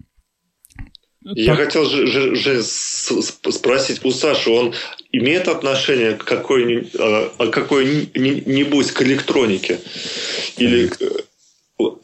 [1.34, 1.66] я так.
[1.66, 4.74] хотел же, же, же спросить у Саши, он
[5.10, 9.80] имеет отношение к какой-нибудь, а, какой-нибудь к электронике
[10.56, 10.90] или,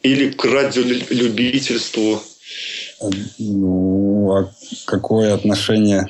[0.02, 2.20] или к радиолюбительству?
[3.38, 4.52] Ну, а
[4.86, 6.08] какое отношение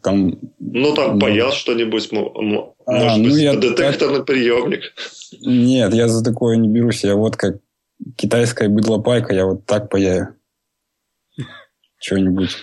[0.00, 0.38] там?
[0.58, 4.94] Ну, там ну, паял что-нибудь, может а, ну, быть, я детекторный приемник.
[5.42, 7.04] Нет, я за такое не берусь.
[7.04, 7.56] Я вот как
[8.16, 10.34] китайская быдлопайка, я вот так паяю
[12.02, 12.56] что-нибудь.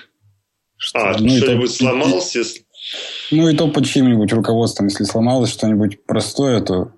[0.78, 2.36] Что, а, ну, что-нибудь сломалось?
[2.36, 2.66] Если...
[3.32, 4.88] Ну, и то под чьим-нибудь руководством.
[4.88, 6.94] Если сломалось что-нибудь простое, то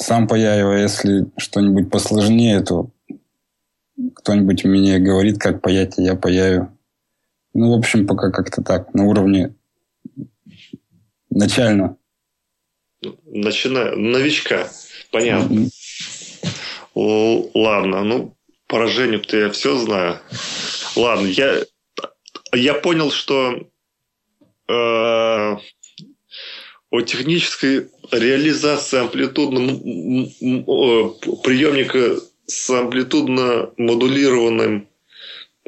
[0.00, 2.90] сам паяю, а если что-нибудь посложнее, то
[4.14, 6.76] кто-нибудь мне говорит, как паять, и я паяю.
[7.54, 9.54] Ну, в общем, пока как-то так, на уровне
[11.30, 11.96] начально.
[13.26, 14.68] начиная, новичка.
[15.10, 15.68] Понятно.
[16.94, 18.36] О, ладно, ну,
[18.72, 20.18] поражению-то я все знаю.
[20.96, 21.58] Ладно, я,
[22.54, 23.68] я понял, что
[24.66, 25.56] э,
[26.90, 29.68] о технической реализации амплитудного
[31.42, 34.88] приемника с амплитудно модулированным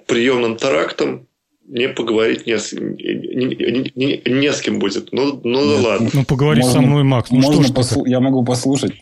[0.07, 1.29] приемным тарактом
[1.67, 5.13] мне поговорить не с, не, не, не, не с кем будет.
[5.13, 6.09] Ну, ну да ладно.
[6.13, 7.31] Ну, поговори Можно- со мной, Макс.
[7.31, 8.93] Ну, Можно что послу- Я могу послушать.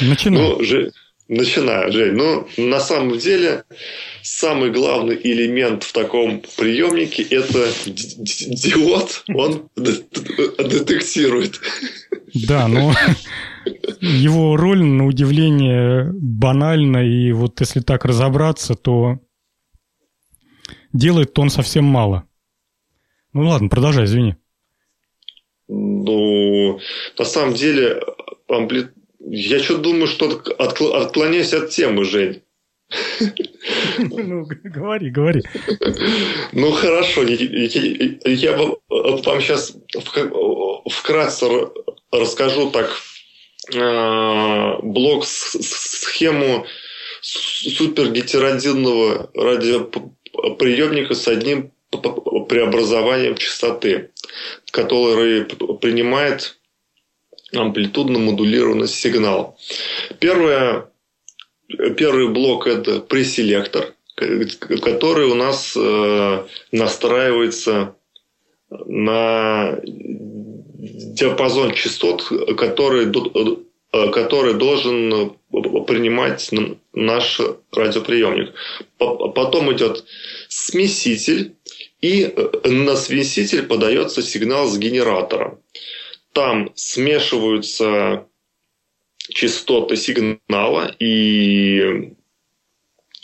[0.00, 0.42] Начинай.
[0.42, 0.92] Ну, Же-
[1.28, 2.12] начинаю, Жень.
[2.12, 3.64] Ну, на самом деле,
[4.22, 9.24] самый главный элемент в таком приемнике– это диод.
[9.34, 11.60] Он детектирует.
[12.34, 12.92] Да, но
[14.00, 19.18] его роль, на удивление, банальна, и вот если так разобраться, то
[20.92, 22.24] делает он совсем мало.
[23.32, 24.36] Ну ладно, продолжай, извини.
[25.68, 26.78] Ну,
[27.18, 28.00] на самом деле,
[28.48, 28.90] ампли-
[29.28, 32.42] я что думаю, что откл- отклоняюсь от темы, Жень.
[33.98, 35.42] Ну, говори, говори.
[36.52, 39.76] Ну хорошо, я, вам сейчас
[40.88, 41.46] вкратце
[42.12, 42.96] расскажу так
[43.74, 46.64] э, блок схему
[47.22, 51.72] супергетеродинного радиоприемника с одним
[52.48, 54.10] преобразованием частоты,
[54.70, 55.44] который
[55.80, 56.56] принимает
[57.54, 59.58] амплитудно модулированный сигнал.
[60.20, 60.88] Первое
[61.96, 67.96] Первый блок– это преселектор, который у нас э, настраивается
[68.70, 72.22] на диапазон частот,
[72.56, 73.06] который,
[73.92, 75.32] э, который должен
[75.86, 76.50] принимать
[76.92, 77.40] наш
[77.72, 78.54] радиоприемник.
[78.98, 80.04] По- Потом идет
[80.48, 81.56] смеситель,
[82.00, 82.32] и
[82.64, 85.58] на смеситель подается сигнал с генератора.
[86.36, 88.26] Там смешиваются
[89.30, 92.12] частоты сигнала и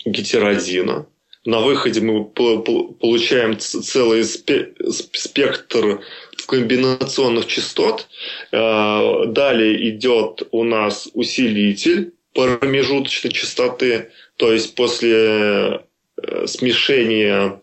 [0.07, 1.05] гетеродина.
[1.45, 6.01] На выходе мы по- по- получаем целый спе- сп- спектр
[6.47, 8.09] комбинационных частот.
[8.51, 17.61] Э, Далее идет у нас усилитель промежуточной частоты, то есть после э, смешения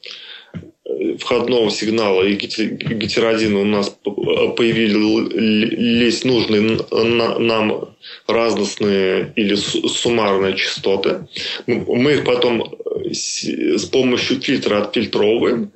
[1.19, 3.95] входного сигнала и гете- гетеродина у нас
[4.58, 6.80] появились нужные
[7.39, 7.89] нам
[8.28, 11.28] разностные или су- суммарные частоты.
[11.67, 12.75] Мы их потом
[13.12, 15.72] с помощью фильтра отфильтровываем.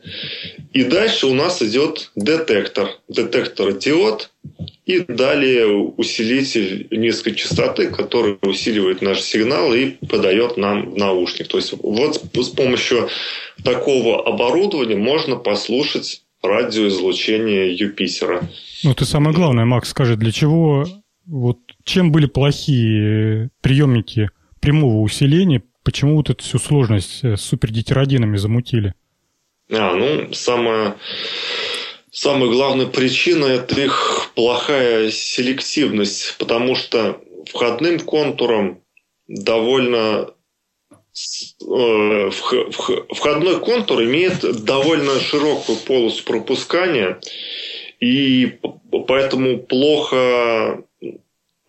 [0.73, 2.89] И дальше у нас идет детектор.
[3.07, 4.31] Детектор диод.
[4.85, 11.47] И далее усилитель низкой частоты, который усиливает наш сигнал и подает нам в наушник.
[11.47, 13.07] То есть вот с помощью
[13.63, 18.49] такого оборудования можно послушать радиоизлучение Юпитера.
[18.83, 20.85] Ну, ты самое главное, Макс, скажи, для чего,
[21.25, 28.37] вот, чем были плохие приемники прямого усиления, почему вот эту всю сложность э, с супердитеродинами
[28.37, 28.93] замутили?
[29.71, 30.97] А, ну, самая,
[32.11, 38.81] самая главная причина– это их плохая селективность, потому что входным контуром
[39.27, 40.29] довольно
[41.61, 47.19] э, вх- вх- входной контур имеет довольно широкую полосу пропускания,
[47.99, 48.59] и
[49.07, 50.83] поэтому плохо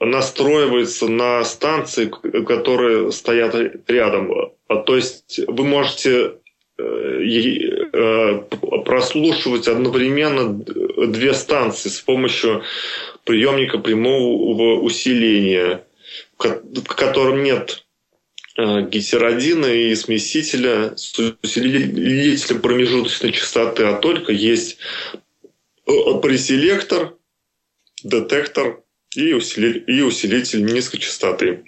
[0.00, 2.12] настроивается на станции,
[2.46, 3.54] которые стоят
[3.88, 4.32] рядом.
[4.68, 6.34] А, То есть вы можете
[6.76, 8.42] э, э,
[8.84, 12.62] прослушивать одновременно две станции с помощью
[13.24, 15.84] приемника прямого усиления,
[16.34, 17.84] в ко- в котором нет
[18.56, 24.78] э, гетеродина и смесителя с усилителем промежуточной частоты, а только есть
[25.86, 27.14] преселектор,
[28.02, 28.83] детектор
[29.16, 31.64] и, усили- и усилитель низкой частоты.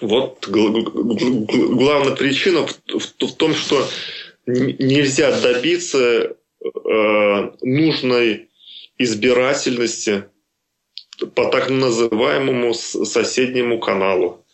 [0.00, 3.86] Вот гл- гл- гл- гл- главная причина в, в- в том, что
[4.46, 8.48] нельзя добиться э, нужной
[8.96, 10.24] избирательности
[11.34, 14.44] по так называемому соседнему каналу.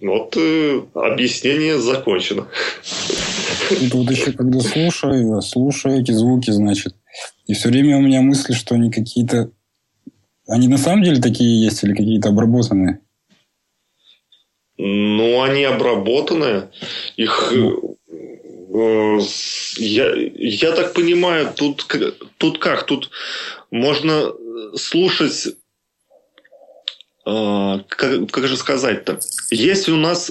[0.00, 2.48] Вот э, объяснение закончено.
[3.90, 6.94] Тут еще когда слушаю, слушаю эти звуки, значит,
[7.46, 9.50] и все время у меня мысли, что они какие-то...
[10.48, 13.00] Они на самом деле такие есть или какие-то обработанные?
[14.78, 16.68] Ну, они обработаны.
[17.16, 17.70] Их э,
[18.74, 19.18] э,
[19.76, 21.86] я, я так понимаю, тут,
[22.38, 22.86] тут как?
[22.86, 23.10] Тут
[23.70, 24.32] можно
[24.76, 25.48] слушать
[27.26, 29.20] э, как, как же сказать-то?
[29.50, 30.30] Есть у нас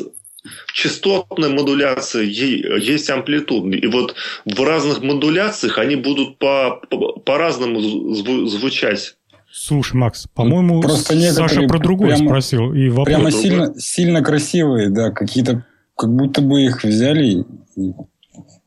[0.73, 3.79] частотная модуляция, есть амплитудная.
[3.79, 9.16] И вот в разных модуляциях они будут по, по- по-разному зву- звучать.
[9.59, 12.73] Слушай, Макс, по-моему, Просто Саша про другое прямо- спросил.
[12.73, 13.07] И вопрос...
[13.07, 13.41] Прямо другой.
[13.41, 15.65] сильно, сильно красивые, да, какие-то,
[15.95, 17.43] как будто бы их взяли
[17.75, 17.93] и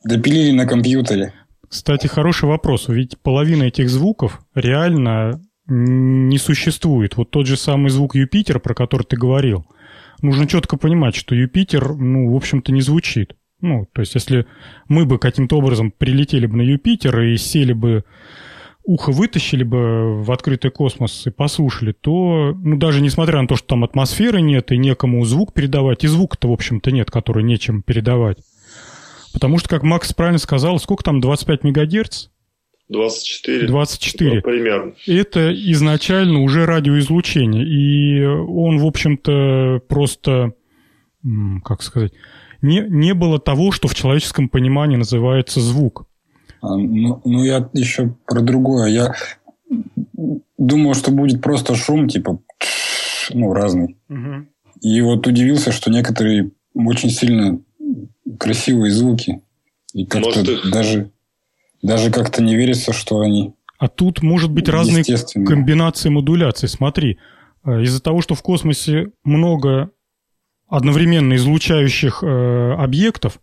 [0.04, 1.32] допилили на компьютере.
[1.68, 2.88] Кстати, хороший вопрос.
[2.88, 7.16] Ведь половина этих звуков реально не существует.
[7.16, 9.64] Вот тот же самый звук Юпитер, про который ты говорил.
[10.22, 13.36] Нужно четко понимать, что Юпитер, ну, в общем-то, не звучит.
[13.60, 14.46] Ну, то есть, если
[14.88, 18.04] мы бы каким-то образом прилетели бы на Юпитер и сели бы,
[18.90, 23.68] ухо вытащили бы в открытый космос и послушали, то, ну, даже несмотря на то, что
[23.68, 28.38] там атмосферы нет и некому звук передавать, и звука-то, в общем-то, нет, который нечем передавать.
[29.32, 32.30] Потому что, как Макс правильно сказал, сколько там, 25 мегагерц?
[32.88, 33.68] 24.
[33.68, 34.42] 24.
[34.42, 34.94] Примерно.
[35.06, 37.64] Это изначально уже радиоизлучение.
[37.64, 40.54] И он, в общем-то, просто,
[41.64, 42.12] как сказать,
[42.60, 46.06] не, не было того, что в человеческом понимании называется звук.
[46.62, 48.88] А, Ну, ну, я еще про другое.
[48.88, 49.14] Я
[50.58, 52.40] думал, что будет просто шум, типа,
[53.32, 53.96] ну, разный.
[54.80, 57.60] И вот удивился, что некоторые очень сильно
[58.38, 59.40] красивые звуки.
[59.92, 61.10] И как-то Может, их- даже,
[61.82, 65.04] даже как-то не верится, что они А тут может быть разные
[65.44, 66.68] комбинации модуляций.
[66.68, 67.18] Смотри,
[67.64, 69.90] э, из-за того, что в космосе много
[70.68, 73.40] одновременно излучающих э, объектов,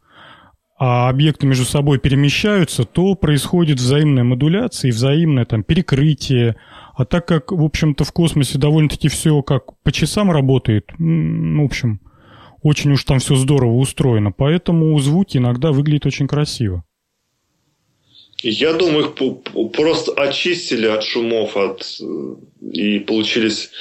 [0.80, 6.56] а объекты между собой перемещаются, то происходит взаимная модуляция и взаимное там перекрытие.
[6.96, 12.00] А так как, в общем-то, в космосе довольно-таки все как по часам работает, в общем,
[12.62, 16.84] очень уж там все здорово устроено, поэтому звуки иногда выглядят очень красиво.
[18.44, 22.36] Я думаю, их просто очистили от шумов, от э,
[22.72, 23.72] и получились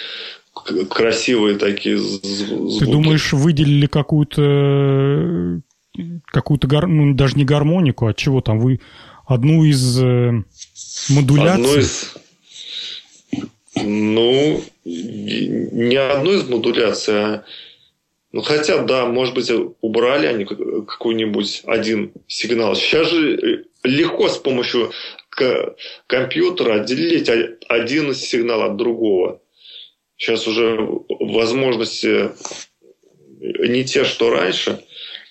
[0.89, 2.79] красивые такие звуки.
[2.79, 5.61] Ты думаешь, выделили какую-то
[6.27, 8.81] какую-то гар- ну, даже не гармонику, а чего там вы
[9.27, 10.33] одну из э,
[11.09, 11.65] модуляций?
[11.65, 12.15] Одну из...
[13.77, 17.45] Ну, не одну из модуляций, а...
[18.33, 22.75] Ну, хотя, да, может быть, убрали они как- какой-нибудь один сигнал.
[22.75, 24.93] Сейчас же э, легко с помощью
[26.07, 27.31] компьютера отделить
[27.69, 29.41] один сигнал от другого.
[30.17, 30.79] Сейчас уже
[31.09, 32.31] возможности
[33.41, 34.83] не те, что раньше.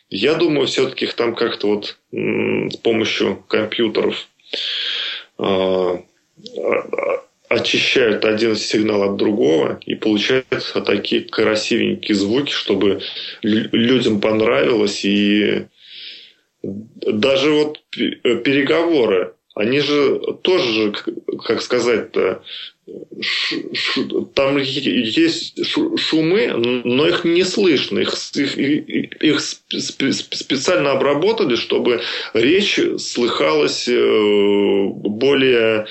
[0.10, 4.28] Я думаю, все-таки их там как-то вот с помощью компьютеров
[5.38, 6.02] а,
[6.58, 13.02] а, очищают один сигнал от другого и получаются такие красивенькие звуки, чтобы
[13.42, 15.04] лю- людям понравилось.
[15.06, 15.66] И
[16.64, 20.94] даже вот пе- переговоры, они же тоже,
[21.46, 22.42] как сказать-то,
[24.36, 26.52] там есть шу- шумы,
[26.84, 28.00] но их не слышно.
[28.00, 32.02] Их, их, их- их сп- сп- сп- специально обработали, чтобы
[32.34, 35.88] речь слыхалась э, более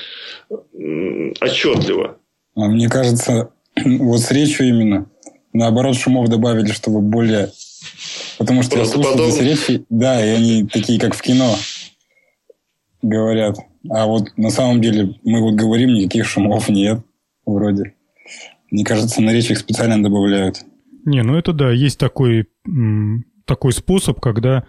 [1.40, 2.18] отчетливо.
[2.54, 3.50] А мне кажется,
[3.84, 5.06] вот с речью именно,
[5.52, 7.50] наоборот, шумов добавили, чтобы более...
[8.38, 9.42] Потому что я слушал Правдоподобно.
[9.42, 11.56] эти речи, да, и они такие, как в кино
[13.04, 13.58] говорят.
[13.90, 17.00] А вот на самом деле мы вот говорим, никаких шумов нет
[17.46, 17.94] вроде.
[18.70, 20.64] Мне кажется, на речь их специально добавляют.
[21.04, 22.48] Не, ну это да, есть такой,
[23.44, 24.66] такой способ, когда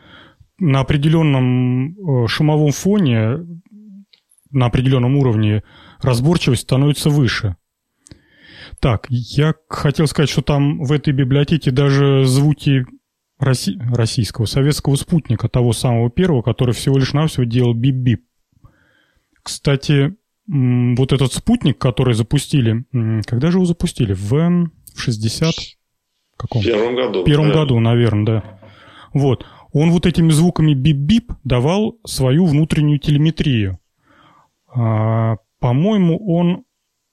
[0.60, 3.40] на определенном э, шумовом фоне,
[4.52, 5.64] на определенном уровне
[6.02, 7.56] разборчивость становится выше.
[8.80, 12.86] Так, я хотел сказать, что там в этой библиотеке даже звуки
[13.40, 18.24] росси- российского, советского спутника, того самого первого, который всего лишь навсего делал бип-бип.
[19.44, 20.16] Кстати,
[20.48, 22.86] вот этот спутник, который запустили,
[23.26, 24.14] когда же его запустили?
[24.14, 25.54] В, в 60
[26.38, 26.62] каком?
[26.62, 27.22] В первом году.
[27.22, 27.54] В первом да.
[27.54, 28.60] году, наверное, да.
[29.14, 29.46] Вот.
[29.72, 33.80] Он вот этими звуками бип-бип давал свою внутреннюю телеметрию.
[34.74, 36.64] А, по-моему, он,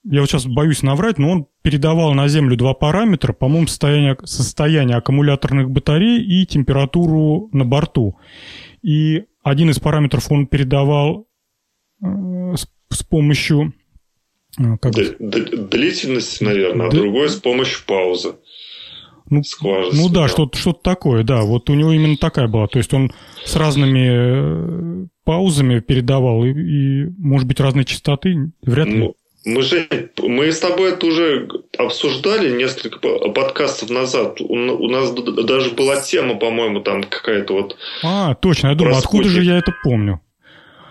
[0.04, 4.96] я вот сейчас боюсь наврать, но он передавал на Землю два параметра, по-моему, состояние, состояние
[4.96, 8.16] аккумуляторных батарей и температуру на борту.
[8.82, 11.26] И один из параметров он передавал
[12.02, 12.06] э,
[12.56, 13.74] с, с помощью...
[14.58, 16.96] э, Как Д- д- длительность, наверное, а Да.
[16.96, 18.34] другой с помощью паузы.
[19.30, 19.94] Ну, Скважина.
[20.02, 21.42] Ну да, что-то что такое, да.
[21.42, 22.66] Вот у него именно такая была.
[22.66, 23.12] То есть он
[23.44, 28.50] с разными э, паузами передавал и, и, может быть, разной частоты.
[28.62, 28.98] Вряд ли.
[28.98, 29.14] Ну,
[29.44, 29.88] мы же,
[30.18, 34.40] мы с тобой это уже обсуждали несколько по- подкастов назад.
[34.40, 38.68] У, у нас даже была тема, по-моему, там какая-то вот А, точно.
[38.68, 40.20] Я думаю, откуда же я это помню?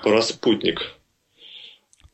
[0.03, 0.81] про спутник.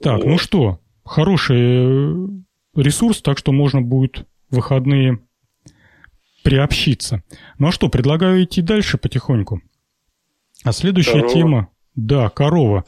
[0.02, 0.26] Так, Вот.
[0.26, 2.28] ну что, хороший э,
[2.76, 5.20] ресурс, так что можно будет в выходные
[6.44, 7.24] приобщиться.
[7.60, 9.62] Ну а что, предлагаю идти дальше потихоньку.
[10.64, 11.34] А следующая Корова.
[11.34, 11.68] тема...
[11.96, 12.86] Да, корова.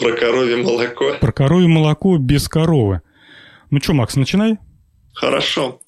[0.00, 1.16] Про коровье молоко.
[1.20, 3.02] Про коровье молоко без коровы.
[3.70, 4.56] Ну что, Макс, начинай.
[5.12, 5.80] Хорошо.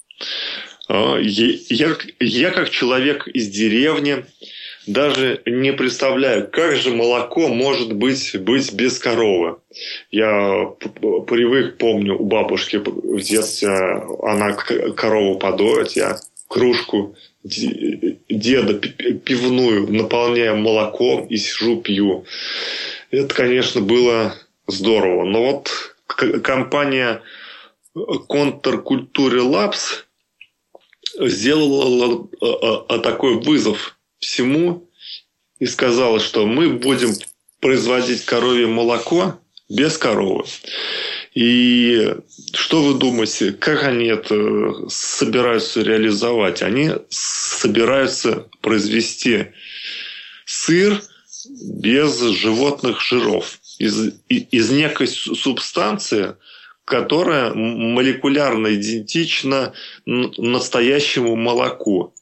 [0.88, 4.24] А, я, я как человек из деревни
[4.86, 9.56] даже не представляю, как же молоко может быть, быть без коровы.
[10.10, 10.70] Я
[11.26, 13.70] привык, помню, у бабушки в детстве
[14.22, 22.24] она корову подоет, я кружку деда пивную наполняю молоком и сижу пью.
[23.12, 24.34] Это, конечно, было
[24.66, 25.24] здорово.
[25.26, 25.70] Но вот
[26.42, 27.22] компания
[28.26, 30.06] Контркультуре Лапс
[31.18, 34.90] сделала а, а, такой вызов всему
[35.58, 37.10] и сказала, что мы будем
[37.60, 39.38] производить коровье молоко
[39.68, 40.46] без коровы.
[41.34, 42.14] И
[42.54, 46.62] что вы думаете, как они это собираются реализовать?
[46.62, 49.48] Они собираются произвести
[50.46, 51.02] сыр
[51.46, 56.36] без животных жиров из, из некой субстанции,
[56.84, 59.72] которая молекулярно идентична
[60.06, 62.14] настоящему молоку.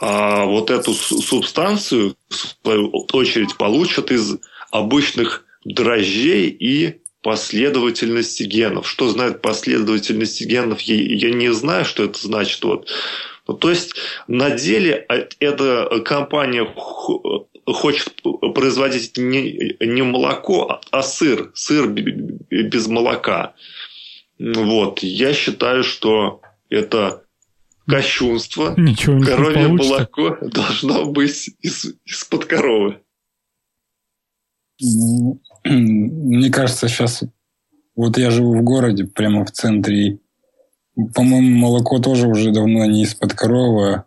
[0.00, 4.36] А вот эту субстанцию, в свою очередь, получат из
[4.70, 8.88] обычных дрожжей и последовательности генов.
[8.88, 12.62] Что знает последовательности генов, я, я не знаю, что это значит.
[12.62, 12.88] Вот.
[13.48, 13.94] Ну, то есть
[14.28, 16.64] на деле а, эта компания
[17.74, 18.22] хочет
[18.54, 23.54] производить не, не молоко, а сыр, сыр без молока.
[24.38, 25.00] Вот.
[25.02, 26.40] Я считаю, что
[26.70, 27.24] это
[27.86, 28.74] кощунство.
[28.76, 33.00] Ничего не Коровье молоко должно быть из, из-под коровы.
[35.64, 37.24] Мне кажется, сейчас...
[37.96, 40.20] Вот я живу в городе, прямо в центре.
[41.16, 44.04] По-моему, молоко тоже уже давно не из-под коровы, а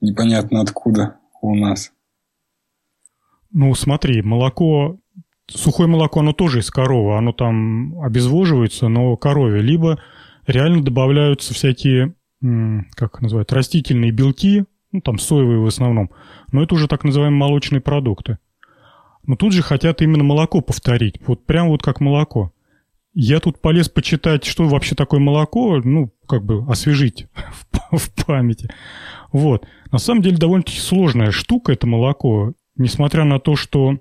[0.00, 1.92] непонятно откуда у нас.
[3.52, 4.98] Ну, смотри, молоко,
[5.46, 9.62] сухое молоко, оно тоже из коровы, оно там обезвоживается, но корове.
[9.62, 9.98] Либо
[10.46, 12.14] реально добавляются всякие,
[12.94, 16.10] как называют, растительные белки, ну, там соевые в основном,
[16.52, 18.38] но это уже так называемые молочные продукты.
[19.26, 22.52] Но тут же хотят именно молоко повторить, вот прям вот как молоко.
[23.14, 27.26] Я тут полез почитать, что вообще такое молоко, ну, как бы освежить
[27.90, 28.70] в, в памяти.
[29.32, 29.66] Вот.
[29.90, 33.98] На самом деле довольно-таки сложная штука это молоко несмотря на то, что,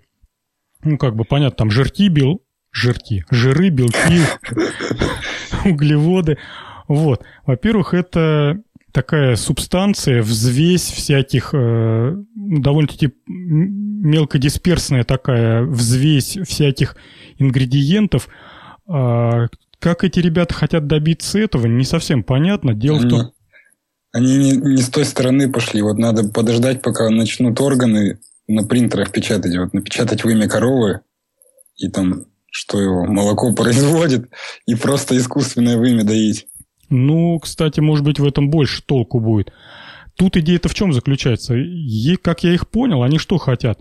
[0.83, 2.41] ну, как бы понятно, там жирки, бел...
[2.71, 4.21] жирки, жиры, белки,
[5.65, 6.37] углеводы.
[6.87, 7.23] Вот.
[7.45, 8.61] Во-первых, это
[8.91, 16.95] такая субстанция, взвесь всяких, э, довольно-таки мелкодисперсная такая взвесь всяких
[17.37, 18.29] ингредиентов.
[18.89, 19.47] Э,
[19.79, 22.73] как эти ребята хотят добиться этого, не совсем понятно.
[22.73, 23.31] Дело в том...
[24.13, 25.81] Они не, не с той стороны пошли.
[25.81, 31.01] Вот надо подождать, пока начнут органы на принтерах печатать, вот напечатать в имя коровы,
[31.75, 34.29] и там, что его молоко производит,
[34.65, 36.47] и просто искусственное вымя доить.
[36.89, 39.51] Ну, кстати, может быть, в этом больше толку будет.
[40.15, 41.55] Тут идея-то в чем заключается?
[41.55, 43.79] И, как я их понял, они что хотят?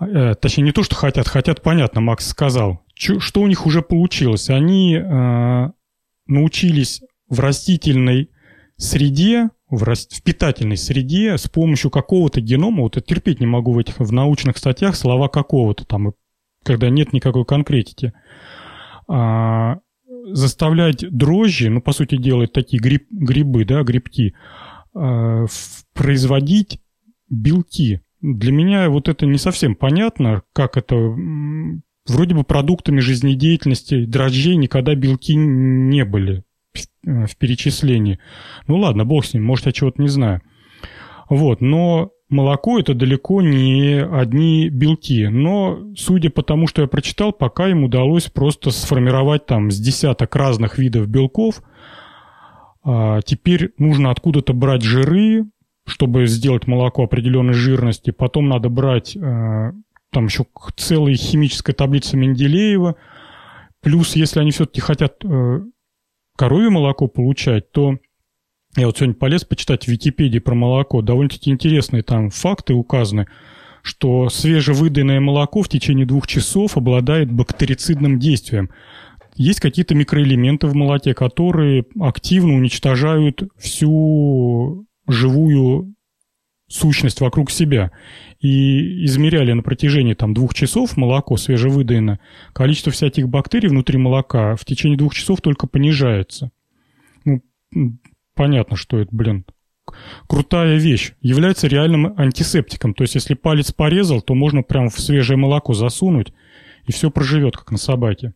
[0.00, 2.80] Э, точнее, не то, что хотят, хотят, понятно, Макс сказал.
[2.94, 4.48] Ч- что у них уже получилось?
[4.48, 5.70] Они э,
[6.26, 8.30] научились в растительной
[8.76, 10.06] среде в, рас...
[10.06, 14.12] в питательной среде с помощью какого-то генома, вот я терпеть не могу в этих в
[14.12, 16.12] научных статьях слова какого-то там,
[16.64, 18.12] когда нет никакой конкретики,
[19.08, 19.78] а,
[20.32, 24.34] заставлять дрожжи, ну, по сути дела, такие гриб, грибы, да, грибки,
[24.94, 25.46] а,
[25.94, 26.80] производить
[27.28, 28.00] белки.
[28.20, 30.96] Для меня вот это не совсем понятно, как это...
[32.08, 36.44] Вроде бы продуктами жизнедеятельности дрожжей никогда белки не были
[37.06, 38.18] в перечислении.
[38.66, 40.42] Ну ладно, бог с ним, может, я чего-то не знаю.
[41.28, 45.26] Вот, но молоко это далеко не одни белки.
[45.28, 50.34] Но, судя по тому, что я прочитал, пока им удалось просто сформировать там с десяток
[50.36, 51.62] разных видов белков.
[52.84, 55.44] А теперь нужно откуда-то брать жиры,
[55.86, 58.10] чтобы сделать молоко определенной жирности.
[58.10, 59.72] Потом надо брать э,
[60.12, 60.46] там еще
[60.76, 62.96] целая химическая таблица Менделеева.
[63.82, 65.60] Плюс, если они все-таки хотят э,
[66.36, 67.98] коровье молоко получать, то
[68.76, 71.02] я вот сегодня полез почитать в Википедии про молоко.
[71.02, 73.26] Довольно-таки интересные там факты указаны,
[73.82, 78.70] что свежевыданное молоко в течение двух часов обладает бактерицидным действием.
[79.34, 85.95] Есть какие-то микроэлементы в молоке, которые активно уничтожают всю живую
[86.68, 87.92] сущность вокруг себя.
[88.40, 92.20] И измеряли на протяжении там, двух часов молоко свежевыдаено,
[92.52, 96.50] количество всяких бактерий внутри молока в течение двух часов только понижается.
[97.24, 97.42] Ну,
[98.34, 99.44] понятно, что это, блин,
[100.28, 101.12] крутая вещь.
[101.20, 102.94] Является реальным антисептиком.
[102.94, 106.32] То есть, если палец порезал, то можно прямо в свежее молоко засунуть,
[106.86, 108.34] и все проживет, как на собаке.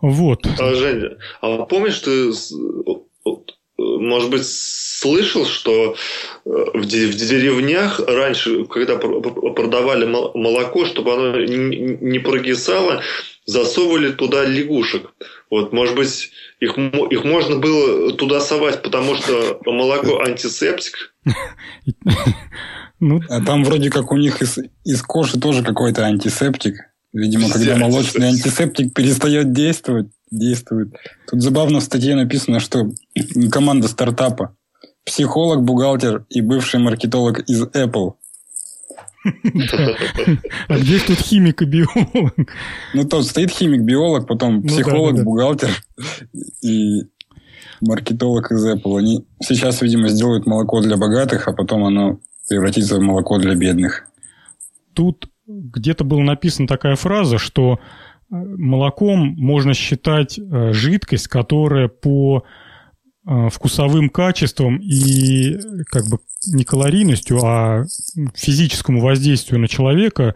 [0.00, 0.46] Вот.
[0.46, 2.30] А, Женя, а помнишь, ты,
[3.76, 5.96] может быть, слышал, что
[6.44, 13.02] э, в деревнях раньше, когда продавали молоко, чтобы оно не прогисало,
[13.46, 15.12] засовывали туда лягушек.
[15.50, 21.14] Вот, может быть, их, их можно было туда совать, потому что молоко антисептик.
[23.00, 26.76] Ну, а там вроде как у них из, из кожи тоже какой-то антисептик.
[27.12, 30.94] Видимо, когда молочный антисептик перестает действовать, действует.
[31.30, 32.90] Тут забавно в статье написано, что
[33.50, 34.56] команда стартапа,
[35.04, 38.14] психолог, бухгалтер и бывший маркетолог из Apple.
[40.68, 42.34] А где тут химик и биолог?
[42.92, 45.70] Ну, тут стоит химик-биолог, потом ну психолог, бухгалтер
[46.62, 47.04] и
[47.80, 48.98] маркетолог из Apple.
[48.98, 54.06] Они сейчас, видимо, сделают молоко для богатых, а потом оно превратиться в молоко для бедных.
[54.92, 57.78] Тут где-то была написана такая фраза, что
[58.30, 62.44] молоком можно считать э, жидкость, которая по
[63.26, 65.56] э, вкусовым качествам и
[65.86, 67.84] как бы не калорийностью, а
[68.34, 70.34] физическому воздействию на человека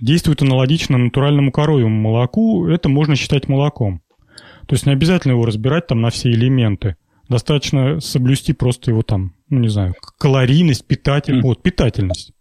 [0.00, 4.02] действует аналогично натуральному коровьему молоку, это можно считать молоком.
[4.66, 6.96] То есть не обязательно его разбирать там на все элементы.
[7.28, 11.48] Достаточно соблюсти просто его там, ну не знаю, калорийность, питательность, mm.
[11.48, 12.32] вот, питательность.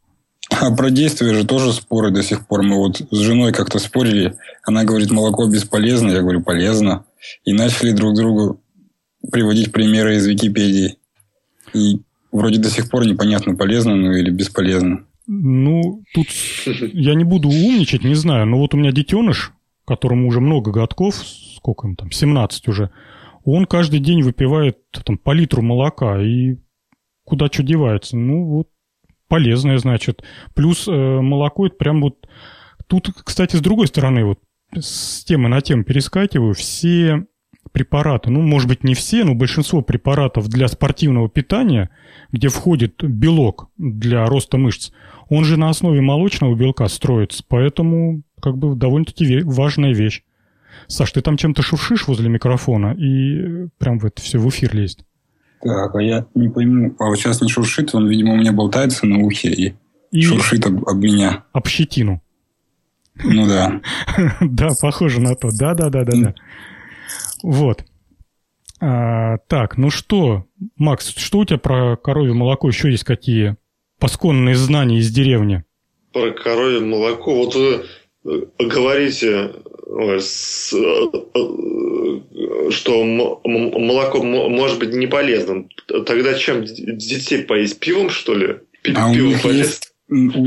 [0.51, 2.61] А про действие же тоже споры до сих пор.
[2.61, 4.35] Мы вот с женой как-то спорили.
[4.63, 6.09] Она говорит, молоко бесполезно.
[6.11, 7.05] Я говорю, полезно.
[7.45, 8.61] И начали друг другу
[9.31, 10.97] приводить примеры из Википедии.
[11.73, 15.05] И вроде до сих пор непонятно, полезно ну или бесполезно.
[15.27, 16.27] Ну, тут
[16.93, 18.45] я не буду умничать, не знаю.
[18.45, 19.51] Но вот у меня детеныш,
[19.85, 21.15] которому уже много годков,
[21.55, 22.91] сколько им там, 17 уже,
[23.43, 26.57] он каждый день выпивает там, по литру молока, и
[27.23, 28.15] куда что девается?
[28.17, 28.69] Ну, вот
[29.27, 30.23] полезное, значит.
[30.53, 32.27] Плюс э, молоко, это прям вот...
[32.87, 34.39] Тут, кстати, с другой стороны, вот
[34.73, 37.25] с темы на тему перескакиваю, все
[37.71, 41.89] препараты, ну, может быть, не все, но большинство препаратов для спортивного питания,
[42.31, 44.91] где входит белок для роста мышц,
[45.29, 50.23] он же на основе молочного белка строится, поэтому как бы довольно-таки важная вещь.
[50.87, 55.05] Саш, ты там чем-то шуршишь возле микрофона и прям в это все в эфир лезет.
[55.61, 56.95] Так, а я не пойму.
[56.99, 59.75] А вот сейчас не шуршит, он, видимо, у меня болтается на ухе и,
[60.11, 60.21] и...
[60.21, 61.43] шуршит об, об меня.
[61.53, 62.21] Об щетину.
[63.23, 63.81] Ну да.
[64.41, 65.49] Да, похоже на то.
[65.51, 66.35] Да, да, да, да, да.
[67.43, 67.83] Вот.
[68.81, 70.45] А, так, ну что,
[70.75, 73.55] Макс, что у тебя про коровье молоко еще есть какие
[73.99, 75.63] посконные знания из деревни?
[76.11, 77.35] Про коровье молоко.
[77.35, 77.85] Вот вы
[78.59, 79.53] говорите,
[82.71, 85.69] что молоко может быть не полезным.
[86.05, 87.79] Тогда чем детей поесть?
[87.79, 88.57] Пивом, что ли?
[88.95, 90.45] А у них, есть, у,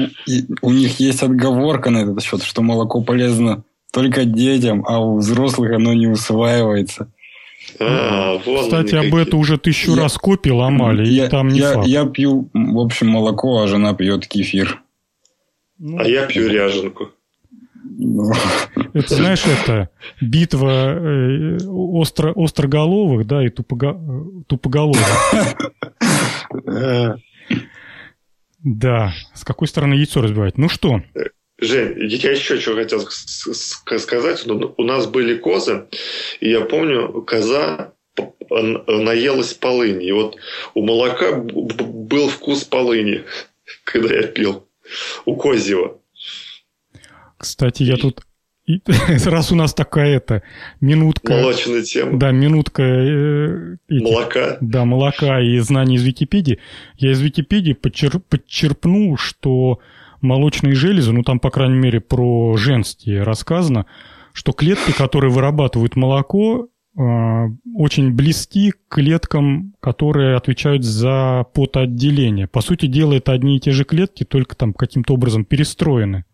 [0.62, 5.72] у них есть отговорка на этот счет, что молоко полезно только детям, а у взрослых
[5.72, 7.12] оно не усваивается.
[7.80, 11.60] А, вон Кстати, об этом уже тысячу я, раз копии ломали, я, и там не
[11.60, 11.86] я, факт.
[11.86, 14.82] Я пью, в общем, молоко, а жена пьет кефир.
[15.78, 17.10] Ну, а я пью ряженку.
[18.94, 25.06] Это, знаешь, это битва э, остро, остроголовых, да, и тупого, тупоголовых.
[28.64, 30.58] Да, с какой стороны яйцо разбивать?
[30.58, 31.00] Ну что?
[31.60, 34.42] Жень, я еще что хотел сказать.
[34.46, 35.86] Ну, у нас были козы,
[36.40, 37.94] и я помню, коза
[38.50, 40.06] наелась полыни.
[40.06, 40.36] И вот
[40.74, 43.24] у молока был вкус полыни,
[43.84, 44.68] когда я пил.
[45.24, 46.00] У козьего.
[47.38, 48.22] Кстати, я тут
[49.26, 50.42] раз у нас такая это
[50.80, 51.32] минутка...
[51.32, 52.18] Молочная тема.
[52.18, 52.82] Да, минутка...
[52.82, 54.58] Э, этих, молока.
[54.60, 56.58] Да, молока и знаний из Википедии.
[56.96, 59.80] Я из Википедии подчерп, подчерпнул, что
[60.20, 63.86] молочные железы, ну там, по крайней мере, про женские рассказано,
[64.32, 67.00] что клетки, которые вырабатывают молоко, э,
[67.74, 72.48] очень близки к клеткам, которые отвечают за потоотделение.
[72.48, 76.24] По сути дела, это одни и те же клетки, только там каким-то образом перестроены.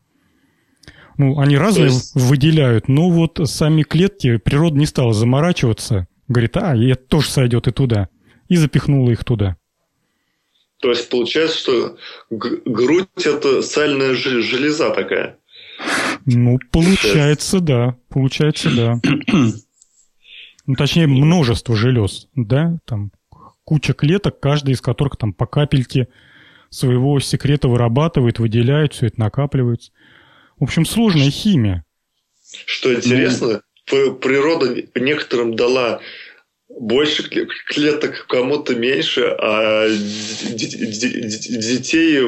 [1.16, 2.14] Ну, они разные есть...
[2.14, 6.08] выделяют, но вот сами клетки природа не стала заморачиваться.
[6.28, 8.08] Говорит, а, и это тоже сойдет и туда.
[8.48, 9.56] И запихнула их туда.
[10.80, 11.96] То есть получается, что
[12.30, 15.38] грудь это сальная железа такая.
[16.26, 17.96] Ну, получается, да.
[18.08, 19.00] Получается, да.
[20.66, 23.12] Ну, точнее, множество желез, да, там
[23.64, 26.08] куча клеток, каждая из которых там по капельке
[26.70, 29.92] своего секрета вырабатывает, выделяет, все это накапливается.
[30.58, 31.84] В общем, сложная химия.
[32.66, 36.00] Что интересно, ну, природа некоторым дала
[36.68, 37.22] больше
[37.68, 39.88] клеток, кому-то меньше, а
[41.48, 42.20] детей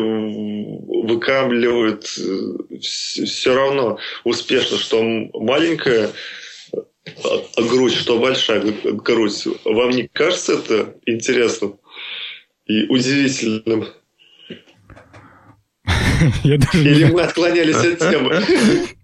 [1.06, 6.10] выкамливают э, все равно успешно, что маленькая
[7.24, 9.46] а, грудь, что большая грудь.
[9.64, 11.78] Вам не кажется это интересным
[12.66, 13.86] и удивительным?
[16.45, 18.43] Или мы отклонялись от темы?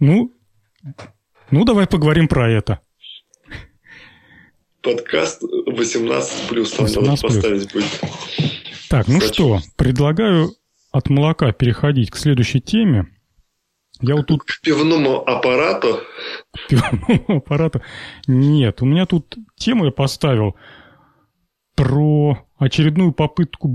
[0.00, 0.32] Ну,
[1.52, 2.80] ну, давай поговорим про это.
[4.82, 8.00] Подкаст 18 плюс там 18 поставить будет.
[8.88, 10.50] Так, ну что, предлагаю
[10.90, 13.06] от молока переходить к следующей теме.
[14.00, 14.42] Я вот тут...
[14.42, 16.00] К пивному аппарату?
[16.52, 17.80] К пивному аппарату?
[18.26, 20.56] Нет, у меня тут тему я поставил
[21.74, 23.70] про очередную попытку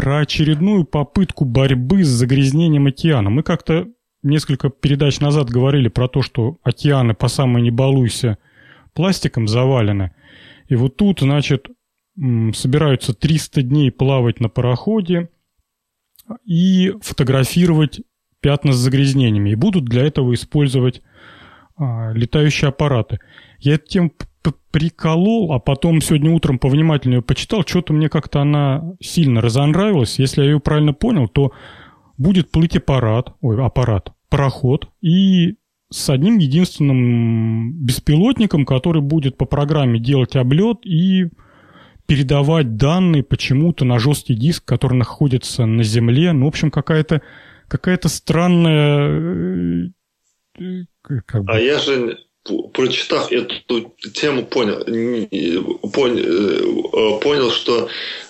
[0.00, 3.28] про очередную попытку борьбы с загрязнением океана.
[3.28, 3.86] Мы как-то
[4.22, 8.38] несколько передач назад говорили про то, что океаны по самой не балуйся
[8.94, 10.14] пластиком завалены.
[10.68, 11.68] И вот тут, значит,
[12.16, 15.28] собираются 300 дней плавать на пароходе
[16.46, 18.00] и фотографировать
[18.40, 21.02] пятна с загрязнениями, и будут для этого использовать
[21.76, 23.18] а, летающие аппараты.
[23.58, 24.12] Я эту тему
[24.70, 30.18] приколол, а потом сегодня утром повнимательнее почитал, что-то мне как-то она сильно разонравилась.
[30.18, 31.52] Если я ее правильно понял, то
[32.16, 35.56] будет плыть аппарат, ой, аппарат, пароход, и
[35.90, 41.30] с одним единственным беспилотником, который будет по программе делать облет и
[42.06, 46.32] передавать данные почему-то на жесткий диск, который находится на Земле.
[46.32, 47.22] Ну, в общем, какая-то
[47.70, 49.92] какая-то странная...
[50.58, 50.84] Э,
[51.26, 51.52] как бы...
[51.52, 52.18] А я же,
[52.72, 54.78] прочитав эту тему, понял,
[55.90, 57.88] понял, э, понял что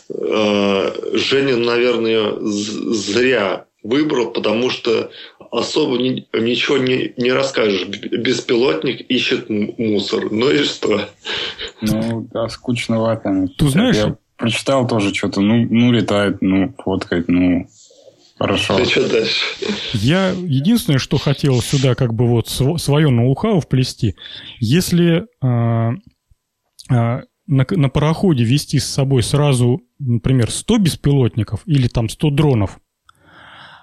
[0.08, 5.10] э, Женя, наверное, зря выбрал, потому что
[5.50, 7.86] особо ни, ничего не, не расскажешь.
[7.86, 10.30] Беспилотник ищет мусор.
[10.30, 11.08] Ну и что?
[11.80, 13.48] Ну, да, скучновато.
[13.58, 13.96] Ты знаешь...
[13.96, 15.40] Я прочитал тоже что-то.
[15.40, 17.68] Ну, ну, летает, ну, фоткает, ну,
[18.40, 18.78] Хорошо.
[18.78, 19.44] Ты что дальше?
[19.92, 24.16] Я единственное, что хотел сюда как бы вот свое ноу-хау вплести.
[24.60, 25.96] Если э,
[26.90, 32.78] э, на, на пароходе вести с собой сразу, например, 100 беспилотников или там 100 дронов,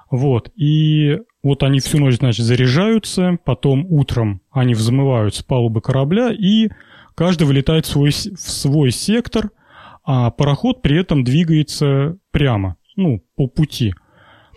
[0.10, 6.32] вот, и вот они всю ночь, значит, заряжаются, потом утром они взмывают с палубы корабля,
[6.32, 6.70] и
[7.14, 9.51] каждый вылетает в свой, в свой сектор,
[10.03, 13.93] а пароход при этом двигается прямо, ну, по пути–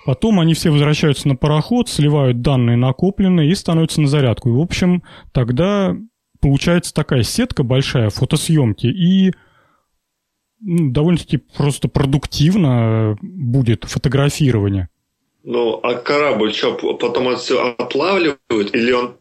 [0.06, 4.48] Потом они все возвращаются на пароход, сливают данные накопленные и становятся на зарядку.
[4.48, 5.94] И, в общем, тогда
[6.40, 9.32] получается такая сетка большая фотосъемки, и
[10.60, 14.88] ну, довольно-таки просто продуктивно будет фотографирование.
[15.42, 19.16] Ну, а корабль что, потом это все отлавливают, или он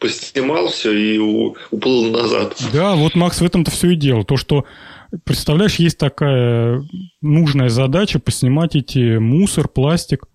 [0.00, 2.56] поснимал все и уплыл назад?
[2.72, 4.24] Да, вот Макс в этом-то все и делал.
[4.24, 4.64] То, что
[5.24, 6.84] Представляешь, есть такая
[7.20, 10.26] нужная задача поснимать эти мусор, пластик.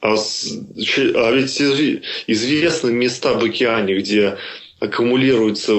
[0.00, 1.60] А, а ведь
[2.26, 4.38] известны места в океане, где
[4.80, 5.74] аккумулируется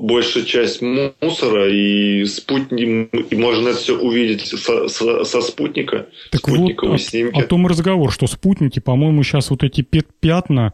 [0.00, 6.40] большая часть мусора, и спутник, и можно это все увидеть со, со, со спутника, так
[6.40, 7.36] спутниковой вот, снимки.
[7.36, 10.72] О, о том и разговор, что спутники, по-моему, сейчас вот эти пятна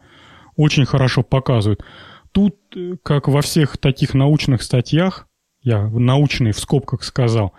[0.55, 1.83] очень хорошо показывают.
[2.31, 5.27] Тут, э, как во всех таких научных статьях,
[5.65, 7.53] я научный в скобках сказал,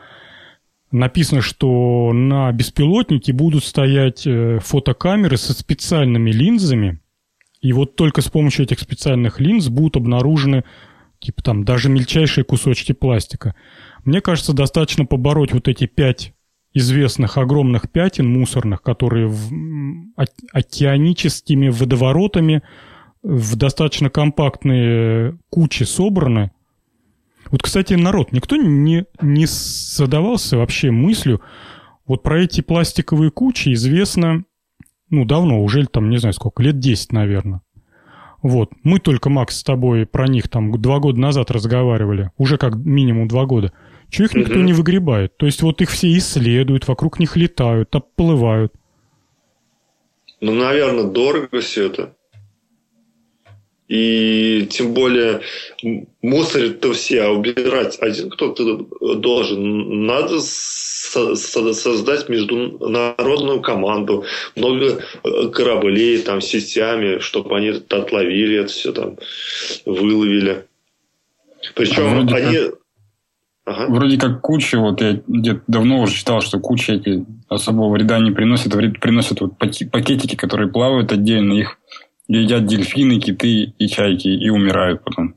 [0.91, 7.01] написано, что на беспилотнике будут стоять э, фотокамеры со специальными линзами,
[7.61, 10.65] и вот только с помощью этих специальных линз будут обнаружены
[11.19, 13.55] типа там даже мельчайшие кусочки пластика.
[14.05, 16.33] Мне кажется, достаточно побороть вот эти пять
[16.73, 19.51] известных огромных пятен мусорных, которые в,
[20.53, 22.63] океаническими водоворотами
[23.23, 26.53] в достаточно компактные кучи собраны,
[27.51, 31.41] вот, кстати, народ, никто не, не задавался вообще мыслью,
[32.07, 34.45] вот про эти пластиковые кучи известно,
[35.11, 37.63] ну, давно, уже там, не знаю сколько, лет 10, наверное.
[38.43, 42.77] Вот, мы только, Макс, с тобой про них там два года назад разговаривали, уже как
[42.77, 43.73] минимум два года.
[44.09, 45.37] Чего их никто не выгребает?
[45.37, 48.73] То есть вот их все исследуют, вокруг них летают, оплывают.
[50.41, 52.15] Ну, наверное, дорого все это.
[53.89, 55.43] И тем более
[56.21, 60.07] мусорят-то все, а убирать один кто-то должен.
[60.07, 64.25] Надо создать международную команду,
[64.57, 65.05] много
[65.53, 69.19] кораблей, там, сетями, чтобы они это отловили, это все там
[69.85, 70.65] выловили.
[71.75, 72.57] Причем а вроде они...
[72.57, 72.75] Как...
[73.67, 73.87] Ага.
[73.89, 78.31] Вроде как куча, вот я где-то давно уже читал, что куча эти особого вреда не
[78.31, 81.77] приносят, вред приносят вот пакетики, которые плавают отдельно, их
[82.29, 85.35] едят дельфины, киты и чайки и умирают потом.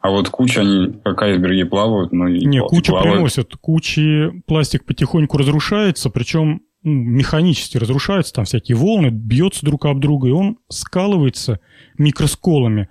[0.00, 3.14] А вот куча, они как айсберги плавают, но и Не, куча плавают.
[3.14, 3.54] приносят.
[3.56, 10.28] Кучи пластик потихоньку разрушается, причем ну, механически разрушается, там всякие волны, бьется друг об друга,
[10.28, 11.60] и он скалывается
[11.98, 12.88] микросколами.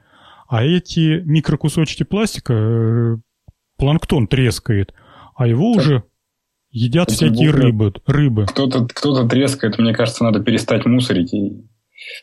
[0.47, 3.17] А эти микрокусочки пластика э,
[3.77, 4.93] планктон трескает,
[5.35, 6.03] а его так, уже
[6.69, 7.93] едят всякие рыбы.
[8.05, 8.45] рыбы.
[8.45, 11.65] Кто-то кто трескает, мне кажется, надо перестать мусорить и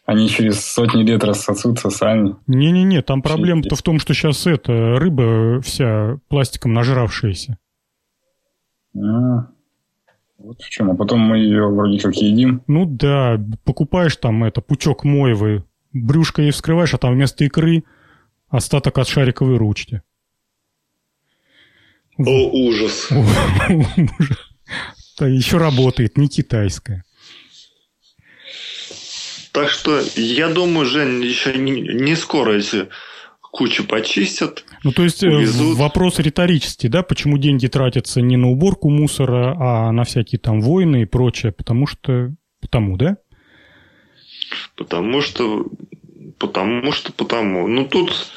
[0.04, 2.36] они через сотни лет рассосутся сами.
[2.46, 7.58] Не-не-не, там проблема-то в том, что сейчас это рыба вся пластиком нажравшаяся.
[8.94, 9.48] А,
[10.38, 10.90] вот в чем.
[10.90, 12.62] А потом мы ее вроде как едим.
[12.66, 17.84] Ну да, покупаешь там это пучок моевый, брюшко ей вскрываешь, а там вместо икры
[18.48, 20.02] остаток от шариковой ручки.
[22.18, 23.08] О, ужас.
[23.68, 24.38] Ужас.
[25.20, 27.04] Еще работает, не китайская.
[29.56, 32.88] Так что я думаю, Жень, еще не, не скоро эти
[33.40, 34.66] кучу почистят.
[34.84, 35.78] Ну, то есть э, увезут.
[35.78, 41.02] вопрос риторический, да, почему деньги тратятся не на уборку мусора, а на всякие там войны
[41.02, 42.34] и прочее, потому что...
[42.60, 43.16] Потому, да?
[44.76, 45.64] Потому что...
[46.38, 47.66] Потому что потому.
[47.66, 48.30] Ну, тут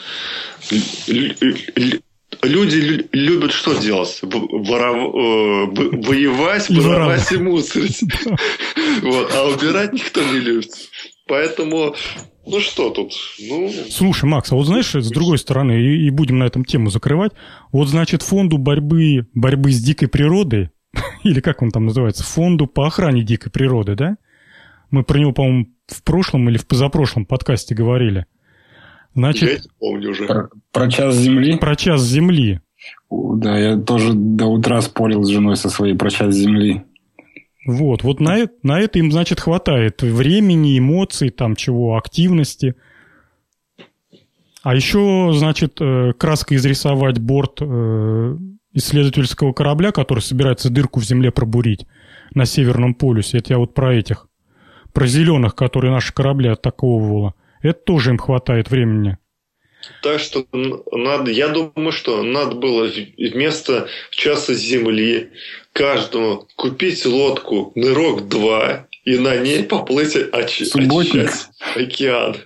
[2.42, 4.20] люди любят что делать?
[4.22, 5.16] Воров...
[5.16, 8.04] Э, воевать, воровать и мусорить.
[9.02, 9.32] Вот.
[9.34, 10.72] А убирать никто не любит.
[11.28, 11.96] Поэтому,
[12.46, 13.14] ну что тут?
[13.40, 13.72] Ну...
[13.90, 17.32] Слушай, Макс, а вот знаешь, с другой стороны, и, и будем на этом тему закрывать,
[17.72, 20.72] вот значит фонду борьбы, борьбы с дикой природой,
[21.24, 24.18] или как он там называется, фонду по охране дикой природы, да?
[24.90, 28.26] Мы про него, по-моему, в прошлом или в позапрошлом подкасте говорили.
[29.16, 30.26] Значит, я не помню уже.
[30.26, 31.58] Про, про час земли?
[31.58, 32.62] Про час земли.
[33.10, 36.84] Да, я тоже до утра спорил с женой со своей про час земли.
[37.66, 42.76] Вот, вот на, это, на это им, значит, хватает времени, эмоций, там чего, активности.
[44.64, 48.38] А еще, значит, э, краской изрисовать борт э,
[48.74, 51.86] исследовательского корабля, который собирается дырку в земле пробурить
[52.34, 53.40] на Северном полюсе.
[53.40, 54.28] Это я вот про этих,
[54.94, 57.36] про зеленых, которые наши корабли атаковывало.
[57.62, 59.18] Это тоже им хватает времени.
[60.02, 60.46] Так что
[60.92, 65.32] надо, я думаю, что надо было вместо часа земли
[65.74, 70.62] каждому купить лодку «Нырок 2» и на ней поплыть оч...
[70.62, 72.38] очищать океан.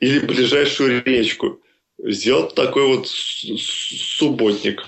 [0.00, 1.60] Или ближайшую речку.
[1.98, 4.84] Сделать такой вот субботник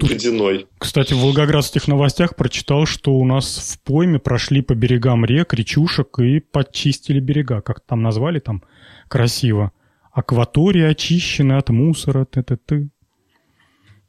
[0.00, 0.66] водяной.
[0.78, 6.18] Кстати, в волгоградских новостях прочитал, что у нас в пойме прошли по берегам рек, речушек
[6.18, 7.60] и подчистили берега.
[7.60, 8.62] Как там назвали там
[9.08, 9.72] красиво.
[10.12, 12.88] Акватория очищена от мусора, т-т-т.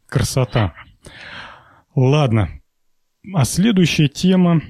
[0.07, 0.73] Красота.
[1.95, 2.49] Ладно.
[3.33, 4.61] А следующая тема...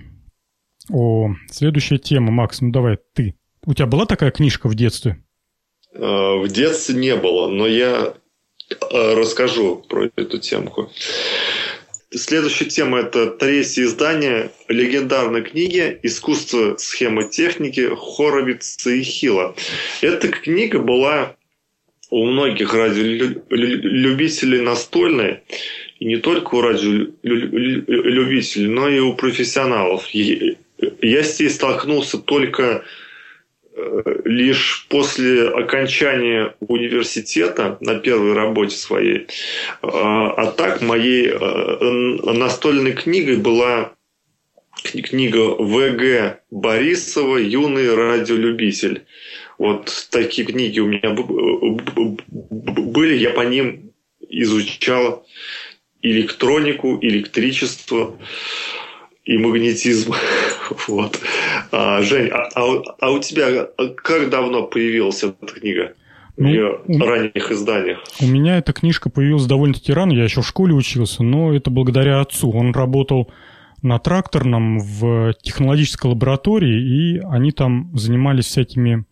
[0.92, 3.36] О, следующая тема, Макс, ну давай ты.
[3.66, 5.24] У тебя была такая книжка в детстве?
[5.96, 8.16] А, в детстве не было, но я
[8.92, 10.92] расскажу про эту темку.
[12.12, 19.56] Следующая тема– это третье издание легендарной книги «Искусство схемотехники Хоровица и Хила».
[20.02, 21.36] Эта книга была
[22.10, 25.42] у многих радиолюбителей настольной,
[26.00, 30.08] и не только у радиолюбителей, но и у профессионалов.
[30.10, 32.82] Я с ней столкнулся только Э,
[34.26, 39.28] лишь после окончания университета на первой работе своей.
[39.82, 43.94] А, а так моей э, настольной книгой была
[44.84, 46.40] книга В.Г.
[46.52, 49.06] Борисова «Юный радиолюбитель».
[49.58, 55.28] Вот такие книги у меня были, я по ним изучал
[56.02, 58.18] электронику, электричество
[59.26, 60.14] и магнетизм.
[60.88, 61.20] вот.
[61.72, 65.94] А, Жень, а, а, а у тебя как давно появилась эта книга?
[66.38, 68.00] в ну, ее ранних изданиях.
[68.22, 72.22] У меня эта книжка появилась довольно-таки рано, я еще в школе учился, но это благодаря
[72.22, 72.50] отцу.
[72.52, 73.30] Он работал
[73.82, 79.06] на тракторном в технологической лаборатории, и они там занимались всякими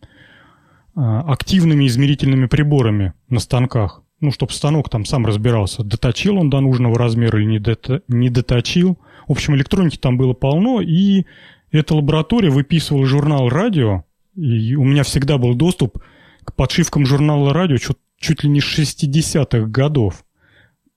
[0.94, 4.02] а, активными измерительными приборами на станках.
[4.20, 8.30] Ну, чтобы станок там сам разбирался, доточил он до нужного размера или не, дото, не
[8.30, 8.98] доточил.
[9.28, 11.26] В общем, электроники там было полно, и
[11.70, 14.04] эта лаборатория выписывала журнал «Радио»,
[14.34, 16.02] и у меня всегда был доступ
[16.44, 20.24] к подшивкам журнала «Радио» чуть, чуть ли не 60-х годов.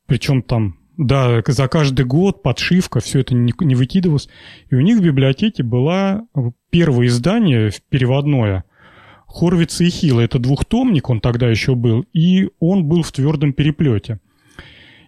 [0.05, 4.29] Причем там, да, за каждый год подшивка, все это не, не выкидывалось.
[4.69, 6.25] И у них в библиотеке было
[6.69, 8.63] первое издание переводное
[9.27, 10.21] Хорвица и Хила.
[10.21, 14.19] Это двухтомник, он тогда еще был, и он был в твердом переплете.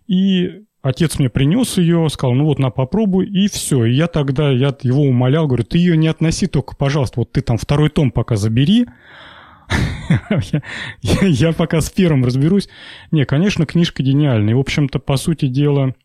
[0.07, 3.86] И Отец мне принес ее, сказал, ну вот, на попробуй, и все.
[3.86, 7.42] И я тогда, я его умолял, говорю, ты ее не относи только, пожалуйста, вот ты
[7.42, 8.88] там второй том пока забери,
[11.02, 12.68] я пока с первым разберусь.
[13.12, 14.56] Не, конечно, книжка гениальная.
[14.56, 15.96] В общем-то, по сути дела,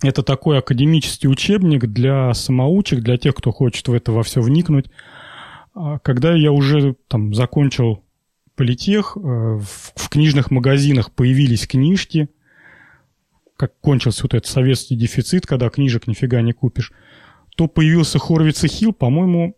[0.00, 4.86] это такой академический учебник для самоучек, для тех, кто хочет в это во все вникнуть.
[5.74, 8.04] А когда я уже там закончил
[8.54, 12.28] политех, э, в книжных магазинах появились книжки,
[13.56, 16.92] как кончился вот этот советский дефицит, когда книжек нифига не купишь,
[17.56, 19.56] то появился Хорвиц и Хилл, по-моему,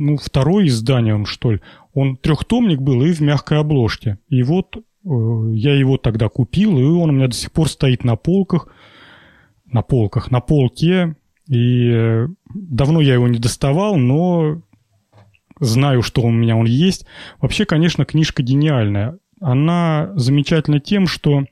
[0.00, 1.60] ну, второе издание он, что ли.
[1.92, 4.18] Он трехтомник был и в мягкой обложке.
[4.28, 4.80] И вот э,
[5.52, 8.68] я его тогда купил, и он у меня до сих пор стоит на полках,
[9.66, 11.16] на полках, на полке.
[11.48, 14.62] И э, давно я его не доставал, но
[15.58, 17.04] знаю, что у меня он есть.
[17.40, 19.18] Вообще, конечно, книжка гениальная.
[19.38, 21.44] Она замечательна тем, что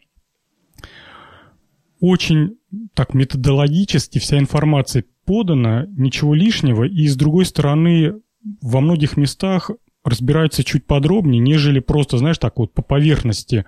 [2.00, 2.56] очень
[2.94, 8.14] так методологически вся информация подана, ничего лишнего, и с другой стороны
[8.62, 9.70] во многих местах
[10.04, 13.64] разбирается чуть подробнее, нежели просто, знаешь, так вот по поверхности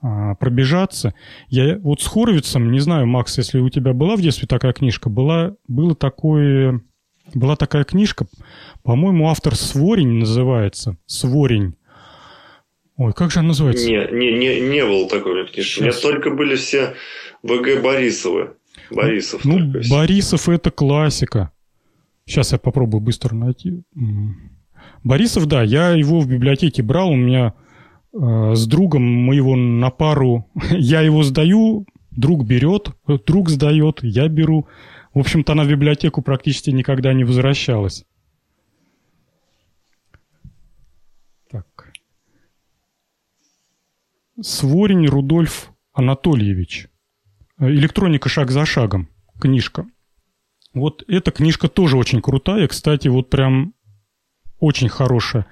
[0.00, 1.14] а, пробежаться.
[1.48, 5.08] Я вот с Хоровицем, не знаю, Макс, если у тебя была в детстве такая книжка,
[5.08, 6.82] была, было такое,
[7.34, 8.26] была такая книжка,
[8.82, 11.74] по-моему, автор Сворень называется, Сворень.
[12.96, 13.88] Ой, как же она называется?
[13.88, 15.80] Не, не, не, не было такой книжки.
[15.80, 16.94] У меня только были все
[17.42, 18.54] ВГ Борисовы.
[18.90, 19.44] Борисов.
[19.44, 21.52] Ну, Борисов это классика.
[22.24, 23.82] Сейчас я попробую быстро найти.
[25.04, 27.54] Борисов, да, я его в библиотеке брал, у меня
[28.12, 32.90] э, с другом мы его на пару, я его сдаю, друг берет,
[33.26, 34.66] друг сдает, я беру.
[35.14, 38.04] В общем-то, она в библиотеку практически никогда не возвращалась.
[41.50, 41.92] Так.
[44.40, 46.88] Сворень Рудольф Анатольевич.
[47.68, 49.08] Электроника шаг за шагом.
[49.40, 49.86] Книжка.
[50.74, 52.66] Вот эта книжка тоже очень крутая.
[52.66, 53.74] Кстати, вот прям
[54.58, 55.46] очень хорошая.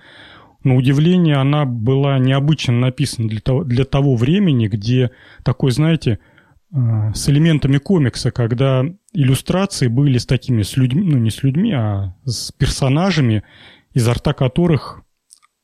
[0.65, 5.13] На удивление, она была необычно написана для того, для того времени, где
[5.45, 6.19] такой, знаете,
[6.73, 11.73] э, с элементами комикса, когда иллюстрации были с такими, с людьми, ну не с людьми,
[11.73, 13.45] а с персонажами,
[13.95, 15.03] изо рта которых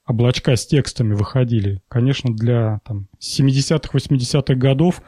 [0.07, 1.83] облачка с текстами выходили.
[1.89, 5.03] Конечно, для там, 70-х, 80-х годов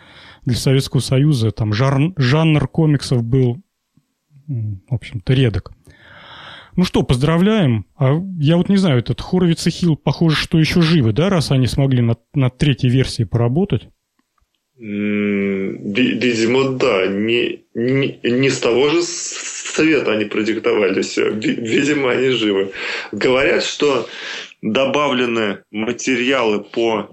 [0.45, 3.63] для Советского Союза там жар, жанр комиксов был
[4.49, 5.73] в общем-то, редок.
[6.77, 7.87] Ну что, поздравляем.
[7.97, 11.51] А я вот не знаю, этот Хоровиц и Хилл, похоже, что еще живы, да, раз
[11.51, 13.89] они смогли над, над третьей версией поработать?
[14.77, 17.09] Видимо, да.
[17.09, 21.31] Не, не, не с того же совета они продиктовали все.
[21.31, 22.71] Видимо, они живы.
[23.11, 24.09] Говорят, что
[24.63, 27.11] добавлены материалы по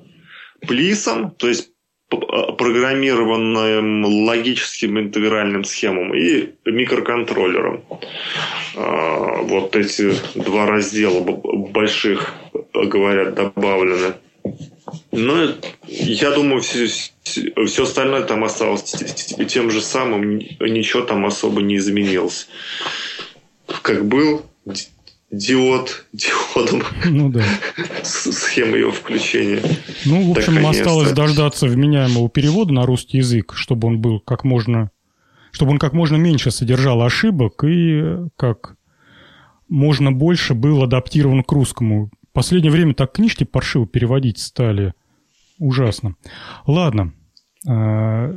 [0.61, 1.71] плисам, то есть
[2.09, 7.83] программированным логическим интегральным схемам и микроконтроллером.
[8.75, 12.35] А, вот эти два раздела больших,
[12.73, 14.13] говорят, добавлены.
[15.11, 15.55] Но
[15.87, 16.87] я думаю, все,
[17.23, 18.83] все остальное там осталось
[19.47, 22.47] тем же самым, ничего там особо не изменилось.
[23.81, 24.45] Как был
[25.31, 26.83] диод диодом.
[27.05, 27.43] Ну да.
[28.03, 29.61] Схема его включения.
[30.05, 34.91] Ну, в общем, осталось дождаться вменяемого перевода на русский язык, чтобы он был как можно
[35.55, 38.01] чтобы он как можно меньше содержал ошибок и
[38.35, 38.75] как
[39.69, 42.11] можно больше был адаптирован к русскому.
[42.29, 44.93] В последнее время так книжки паршиво переводить стали.
[45.57, 46.15] Ужасно.
[46.67, 47.13] Ладно.
[47.65, 48.35] А,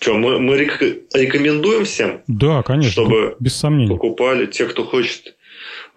[0.00, 2.22] Что, мы, мы рекомендуем всем?
[2.26, 2.90] Да, конечно.
[2.90, 3.90] Чтобы без сомнений.
[3.90, 5.36] покупали те, кто хочет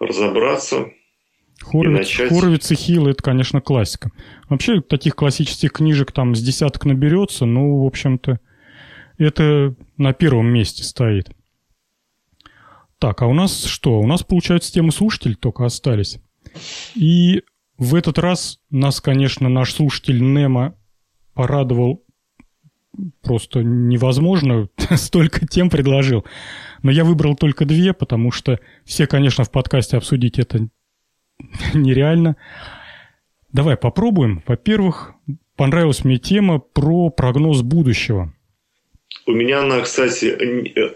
[0.00, 0.86] разобраться.
[1.60, 4.12] Хоровиц, и Хоровиц и Хилл– это, конечно, классика.
[4.48, 8.38] Вообще, таких классических книжек там с десяток наберется, ну, в общем-то,
[9.18, 11.30] это на первом месте стоит.
[12.98, 13.98] Так, а у нас что?
[13.98, 16.18] У нас, получается, темы слушателей только остались.
[16.94, 17.42] И
[17.76, 20.74] в этот раз нас, конечно, наш слушатель Немо
[21.34, 22.04] порадовал
[23.22, 26.24] просто невозможно, столько тем предложил.
[26.82, 30.68] Но я выбрал только две, потому что все, конечно, в подкасте обсудить это
[31.74, 32.36] нереально.
[33.52, 34.42] Давай попробуем.
[34.46, 35.14] Во-первых,
[35.56, 38.32] понравилась мне тема про прогноз будущего.
[39.26, 40.36] У меня она, кстати,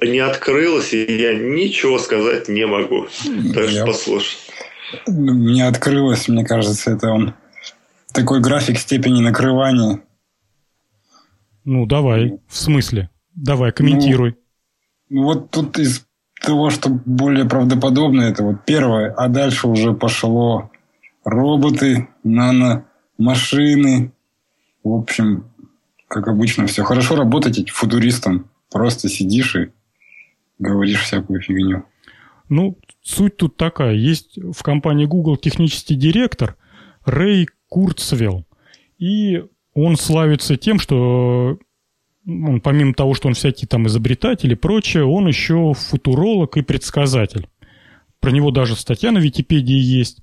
[0.07, 3.07] не открылась, и я ничего сказать не могу.
[3.55, 4.39] Так что послушай.
[5.07, 7.35] Не открылась, мне кажется, это он
[8.13, 10.03] такой график степени накрывания.
[11.65, 12.39] Ну, давай.
[12.49, 13.11] В смысле?
[13.35, 14.37] Давай, комментируй.
[15.09, 16.07] Ну, вот тут из
[16.41, 20.71] того, что более правдоподобно, это вот первое, а дальше уже пошло
[21.25, 24.13] роботы, нано-машины.
[24.83, 25.45] В общем,
[26.09, 28.51] как обычно, все хорошо работать футуристом.
[28.71, 29.71] Просто сидишь и
[30.59, 31.85] говоришь всякую фигню.
[32.49, 33.95] Ну, суть тут такая.
[33.95, 36.57] Есть в компании Google технический директор
[37.05, 38.47] Рэй Курцвелл.
[38.99, 39.45] И
[39.75, 41.59] он славится тем, что
[42.27, 47.49] он, помимо того, что он всякий там изобретатель и прочее, он еще футуролог и предсказатель.
[48.21, 50.23] Про него даже статья на Википедии есть.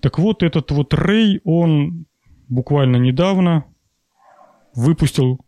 [0.00, 2.06] Так вот, этот вот Рэй, он
[2.48, 3.64] буквально недавно
[4.74, 5.38] выпустил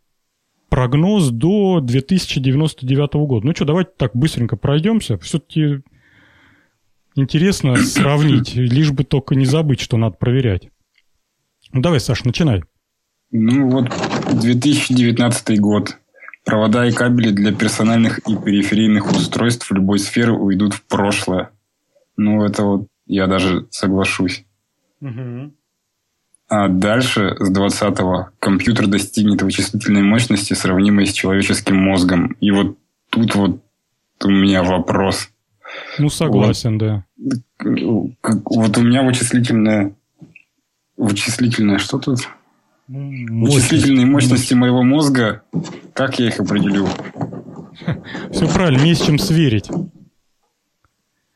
[0.70, 3.46] прогноз до 2099 года.
[3.46, 5.18] Ну что, давайте так быстренько пройдемся.
[5.18, 5.82] Все-таки
[7.14, 10.70] интересно сравнить, лишь бы только не забыть, что надо проверять.
[11.72, 12.62] Ну давай, Саш, начинай.
[13.36, 13.90] Ну вот
[14.40, 15.96] 2019 год.
[16.44, 21.50] Провода и кабели для персональных и периферийных устройств любой сферы уйдут в прошлое.
[22.16, 24.44] Ну, это вот я даже соглашусь.
[25.00, 25.52] Угу.
[26.48, 32.36] А дальше, с 20-го, компьютер достигнет вычислительной мощности, сравнимой с человеческим мозгом.
[32.40, 32.78] И вот
[33.10, 33.60] тут вот
[34.22, 35.28] у меня вопрос.
[35.98, 37.04] Ну, согласен, вот, да.
[38.44, 39.96] Вот у меня вычислительная...
[40.96, 42.28] Вычислительная что тут?
[42.86, 43.70] Мощность.
[43.70, 45.42] Вычислительные мощности моего мозга,
[45.94, 46.86] как я их определю?
[48.30, 49.70] Все правильно, не с чем сверить.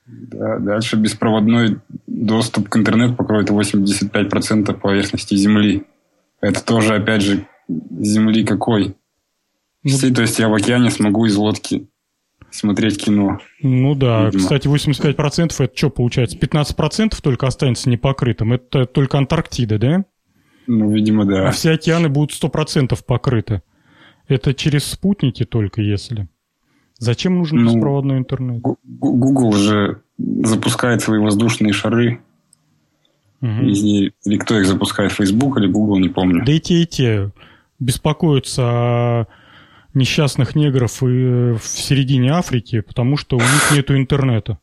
[0.07, 5.85] Да, дальше беспроводной доступ к интернету покроет 85% поверхности Земли.
[6.41, 8.95] Это тоже, опять же, Земли какой?
[9.83, 11.89] Ну, то есть я в океане смогу из лодки
[12.51, 13.39] смотреть кино.
[13.63, 14.43] Ну да, видимо.
[14.43, 16.37] кстати, 85% это что получается?
[16.37, 18.53] 15% только останется непокрытым.
[18.53, 20.05] Это только Антарктида, да?
[20.69, 21.49] Ну, видимо, да.
[21.49, 23.63] А все океаны будут 100% покрыты.
[24.29, 26.29] Это через спутники только если.
[26.99, 28.61] Зачем нужен ну, беспроводной интернет?
[28.63, 32.21] Google же запускает свои воздушные шары.
[33.41, 33.63] Угу.
[33.63, 36.45] Из или кто их запускает, Facebook или Google, не помню.
[36.45, 37.33] Да и те, и те
[37.79, 39.27] беспокоятся о
[39.95, 44.59] несчастных негров и в середине Африки, потому что у них нет интернета.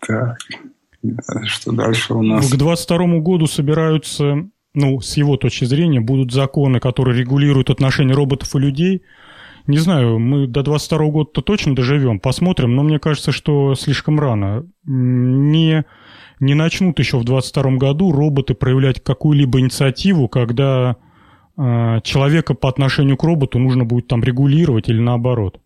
[0.00, 0.38] Так.
[1.44, 2.50] Что дальше у нас?
[2.50, 8.54] К 22 году собираются, ну, с его точки зрения, будут законы, которые регулируют отношения роботов
[8.54, 9.02] и людей.
[9.66, 14.66] Не знаю, мы до 22 года-то точно доживем, посмотрим, но мне кажется, что слишком рано.
[14.84, 15.84] Не,
[16.40, 20.96] не начнут еще в 22 году роботы проявлять какую-либо инициативу, когда
[21.56, 25.60] э, человека по отношению к роботу нужно будет там регулировать или наоборот.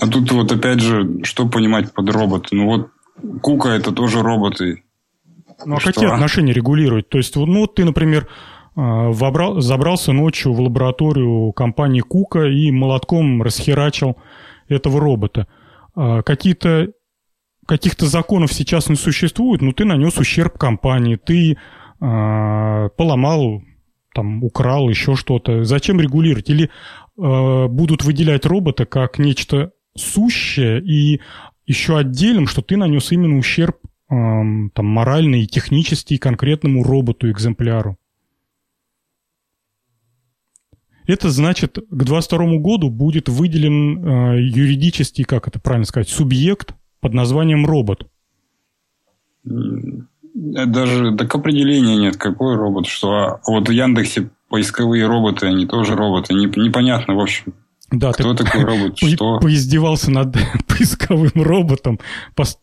[0.00, 2.48] А тут вот опять же, что понимать под робот?
[2.52, 2.90] Ну вот
[3.42, 4.82] Кука это тоже роботы.
[5.64, 7.08] Ну, а какие отношения регулировать?
[7.08, 8.28] То есть, ну, вот ты, например,
[8.76, 14.16] а, вобрал, забрался ночью в лабораторию компании Кука и молотком расхерачил
[14.68, 15.48] этого робота.
[15.94, 16.92] А, какие-то
[17.66, 21.56] каких-то законов сейчас не существует, но ты нанес ущерб компании, ты э,
[22.00, 23.62] поломал,
[24.12, 25.62] там, украл еще что-то.
[25.62, 26.50] Зачем регулировать?
[26.50, 31.20] Или э, будут выделять робота как нечто сущее и
[31.70, 37.96] еще отдельным, что ты нанес именно ущерб там, моральный и технический конкретному роботу, экземпляру.
[41.06, 47.14] Это значит, к 22 году будет выделен э, юридический, как это правильно сказать, субъект под
[47.14, 48.08] названием робот.
[49.44, 55.94] Даже так определения нет, какой робот, что а вот в Яндексе поисковые роботы, они тоже
[55.94, 56.34] роботы.
[56.34, 57.54] Непонятно, в общем,
[57.90, 58.98] да, Кто ты такой робот?
[58.98, 59.40] Что?
[59.40, 60.36] Поиздевался над
[60.68, 61.98] поисковым роботом,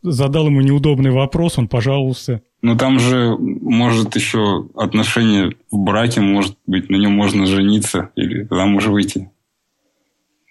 [0.01, 2.41] задал ему неудобный вопрос, он пожаловался.
[2.61, 8.47] Ну там же может еще отношение в браке, может быть, на нем можно жениться или
[8.49, 9.29] замуж выйти.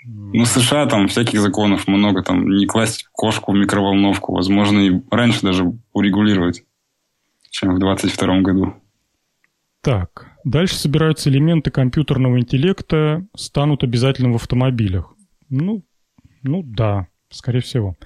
[0.08, 5.02] Ну, в США там всяких законов много, там не класть кошку в микроволновку, возможно, и
[5.10, 6.62] раньше даже урегулировать,
[7.50, 8.74] чем в 22 году.
[9.80, 15.12] Так, Дальше собираются элементы компьютерного интеллекта, станут обязательным в автомобилях.
[15.48, 15.82] Ну,
[16.44, 17.96] ну да, скорее всего.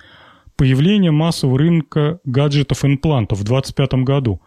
[0.56, 4.40] Появление массового рынка гаджетов-имплантов в 2025 году.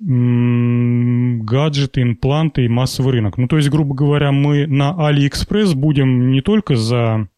[0.00, 3.38] М-м, гаджеты, импланты и массовый рынок.
[3.38, 7.28] Ну, то есть, грубо говоря, мы на AliExpress будем не только за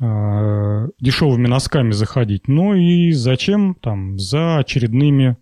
[0.00, 5.36] э, дешевыми носками заходить, но и зачем там за очередными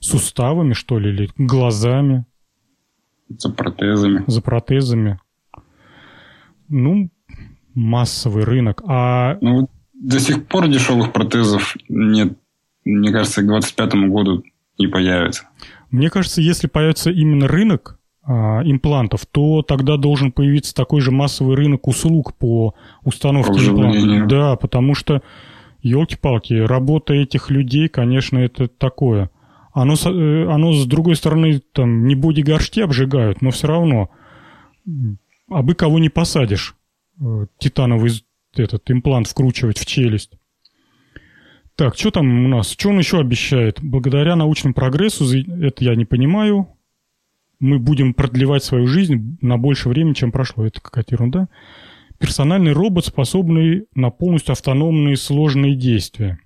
[0.00, 2.24] суставами, что ли, или глазами.
[3.38, 4.24] За протезами.
[4.26, 5.20] За протезами.
[6.68, 7.10] Ну,
[7.74, 8.82] массовый рынок.
[8.86, 9.38] А...
[9.40, 12.36] Ну, до сих пор дешевых протезов нет.
[12.84, 14.42] Мне кажется, к 2025 году
[14.78, 15.48] не появится.
[15.90, 21.56] Мне кажется, если появится именно рынок а, имплантов, то тогда должен появиться такой же массовый
[21.56, 22.74] рынок услуг по
[23.04, 24.28] установке по имплантов.
[24.28, 25.22] Да, потому что,
[25.82, 29.30] елки-палки, работа этих людей, конечно, это такое–
[29.72, 34.10] оно, э, оно с другой стороны, там, не боди-горшки обжигают, но все равно,
[35.48, 36.76] а бы кого не посадишь,
[37.20, 38.24] э, титановый
[38.56, 40.32] этот имплант вкручивать в челюсть.
[41.76, 42.72] Так, что там у нас?
[42.72, 43.78] Что он еще обещает?
[43.82, 46.68] Благодаря научному прогрессу, это я не понимаю,
[47.60, 50.66] мы будем продлевать свою жизнь на больше времени, чем прошло.
[50.66, 51.48] Это какая-то ерунда.
[52.18, 56.38] Персональный робот, способный на полностью автономные сложные действия.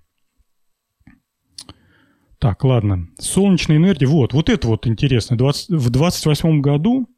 [2.44, 3.08] Так, ладно.
[3.18, 4.04] Солнечная энергия.
[4.06, 5.34] Вот, вот это вот интересно.
[5.38, 7.08] 20, в 28 году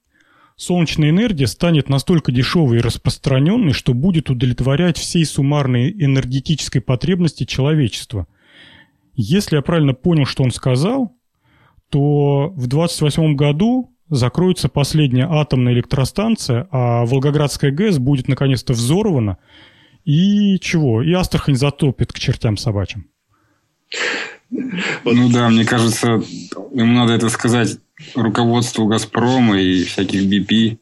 [0.54, 8.28] солнечная энергия станет настолько дешевой и распространенной, что будет удовлетворять всей суммарной энергетической потребности человечества.
[9.14, 11.16] Если я правильно понял, что он сказал,
[11.90, 19.38] то в 28 году закроется последняя атомная электростанция, а Волгоградская ГЭС будет наконец-то взорвана,
[20.04, 21.02] и чего?
[21.02, 23.08] И Астрахань затопит к чертям собачьим.
[24.50, 26.22] Ну да, мне кажется,
[26.72, 27.78] ему надо это сказать
[28.14, 30.78] руководству «Газпрома» и всяких BP.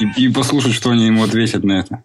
[0.00, 2.02] И, и послушать, что они ему ответят на это.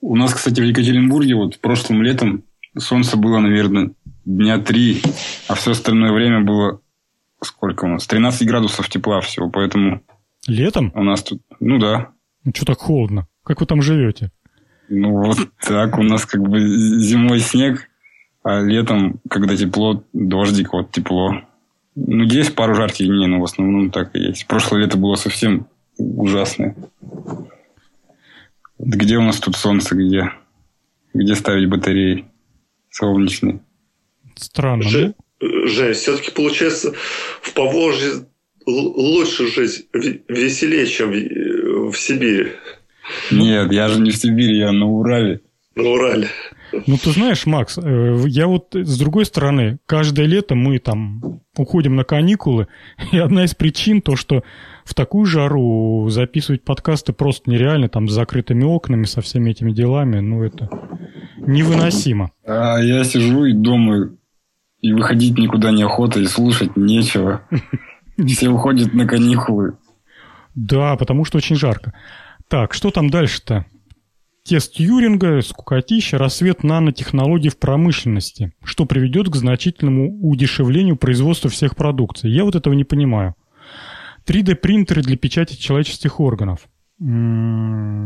[0.00, 2.44] У нас, кстати, в Екатеринбурге вот прошлым летом
[2.78, 3.92] солнце было, наверное,
[4.24, 5.02] дня три,
[5.48, 6.80] а все остальное время было
[7.42, 8.06] сколько у нас?
[8.06, 10.02] 13 градусов тепла всего, поэтому...
[10.46, 10.92] Летом?
[10.94, 12.12] У нас тут, ну да.
[12.44, 13.28] Ну что так холодно?
[13.44, 14.30] Как вы там живете?
[14.88, 17.89] Ну вот так, у нас как бы зимой снег,
[18.42, 21.42] а летом, когда тепло, дождик, вот тепло.
[21.94, 24.46] Ну, есть пару жарких дней, но в основном так и есть.
[24.46, 25.66] Прошлое лето было совсем
[25.98, 26.76] ужасное.
[28.78, 30.32] Где у нас тут солнце, где?
[31.12, 32.26] Где ставить батареи
[32.90, 33.60] солнечные?
[34.36, 34.82] Странно.
[34.82, 35.12] Ж...
[35.40, 36.92] Жень, все-таки получается
[37.40, 38.26] в Поволжье
[38.66, 39.86] лучше жить,
[40.28, 41.10] веселее, чем
[41.90, 42.52] в Сибири.
[43.30, 45.40] Нет, я же не в Сибири, я на Урале.
[45.74, 46.28] На Урале.
[46.72, 51.96] Ну, ты знаешь, Макс, э, я вот с другой стороны, каждое лето мы там уходим
[51.96, 52.68] на каникулы,
[53.12, 54.42] и одна из причин то, что
[54.84, 60.20] в такую жару записывать подкасты просто нереально, там, с закрытыми окнами, со всеми этими делами,
[60.20, 60.68] ну, это
[61.38, 62.32] невыносимо.
[62.46, 64.18] А я сижу и думаю,
[64.80, 67.42] и выходить никуда не охота, и слушать нечего.
[68.26, 69.76] Все уходят на каникулы.
[70.54, 71.94] Да, потому что очень жарко.
[72.48, 73.66] Так, что там дальше-то?
[74.50, 82.32] Тест Юринга, скукотища, рассвет нанотехнологий в промышленности, что приведет к значительному удешевлению производства всех продукций.
[82.32, 83.36] Я вот этого не понимаю.
[84.26, 86.66] 3D-принтеры для печати человеческих органов.
[86.98, 88.00] Ну,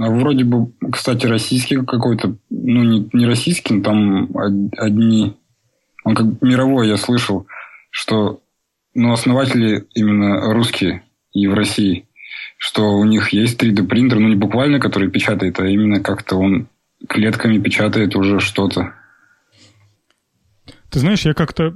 [0.00, 4.36] а вроде бы, кстати, российский какой-то, ну, не, не российский, но там
[4.78, 5.36] одни...
[6.02, 7.46] Он как мировой, я слышал,
[7.90, 8.40] что
[8.94, 12.05] ну, основатели именно русские и в России,
[12.56, 16.68] что у них есть 3D-принтер, ну, не буквально, который печатает, а именно как-то он
[17.08, 18.94] клетками печатает уже что-то.
[20.90, 21.74] Ты знаешь, я как-то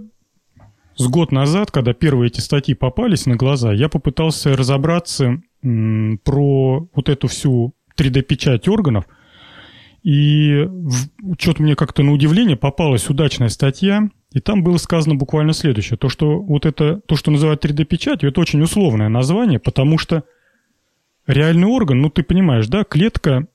[0.97, 7.09] с год назад, когда первые эти статьи попались на глаза, я попытался разобраться про вот
[7.09, 9.05] эту всю 3D-печать органов.
[10.03, 10.67] И
[11.39, 15.99] что-то мне как-то на удивление попалась удачная статья, и там было сказано буквально следующее.
[15.99, 20.25] То, что вот это, то, что называют 3D-печатью, это очень условное название, потому что
[21.33, 23.47] реальный орган, ну ты понимаешь, да, клетка,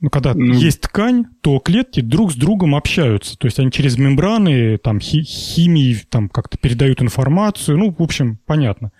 [0.00, 3.38] ну когда ну, есть ткань, то клетки друг с другом общаются.
[3.38, 8.38] То есть они через мембраны, там, хи химии, там как-то передают информацию, ну, в общем,
[8.46, 8.92] понятно.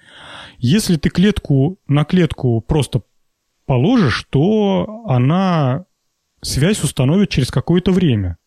[0.58, 3.02] Если ты клетку на клетку просто
[3.66, 5.84] положишь, то она
[6.40, 8.38] связь установит через какое-то время.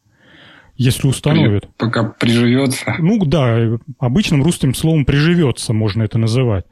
[0.75, 1.67] Если установит.
[1.77, 2.95] Пока приживется.
[2.99, 6.65] Ну да, обычным русским словом приживется, можно это называть.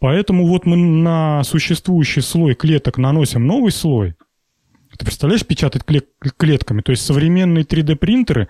[0.00, 4.16] Поэтому вот мы на существующий слой клеток наносим новый слой.
[4.98, 6.80] Ты представляешь, печатать клетками?
[6.80, 8.48] То есть современные 3D-принтеры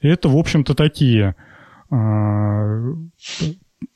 [0.00, 1.36] это, в общем-то, такие
[1.90, 2.94] а,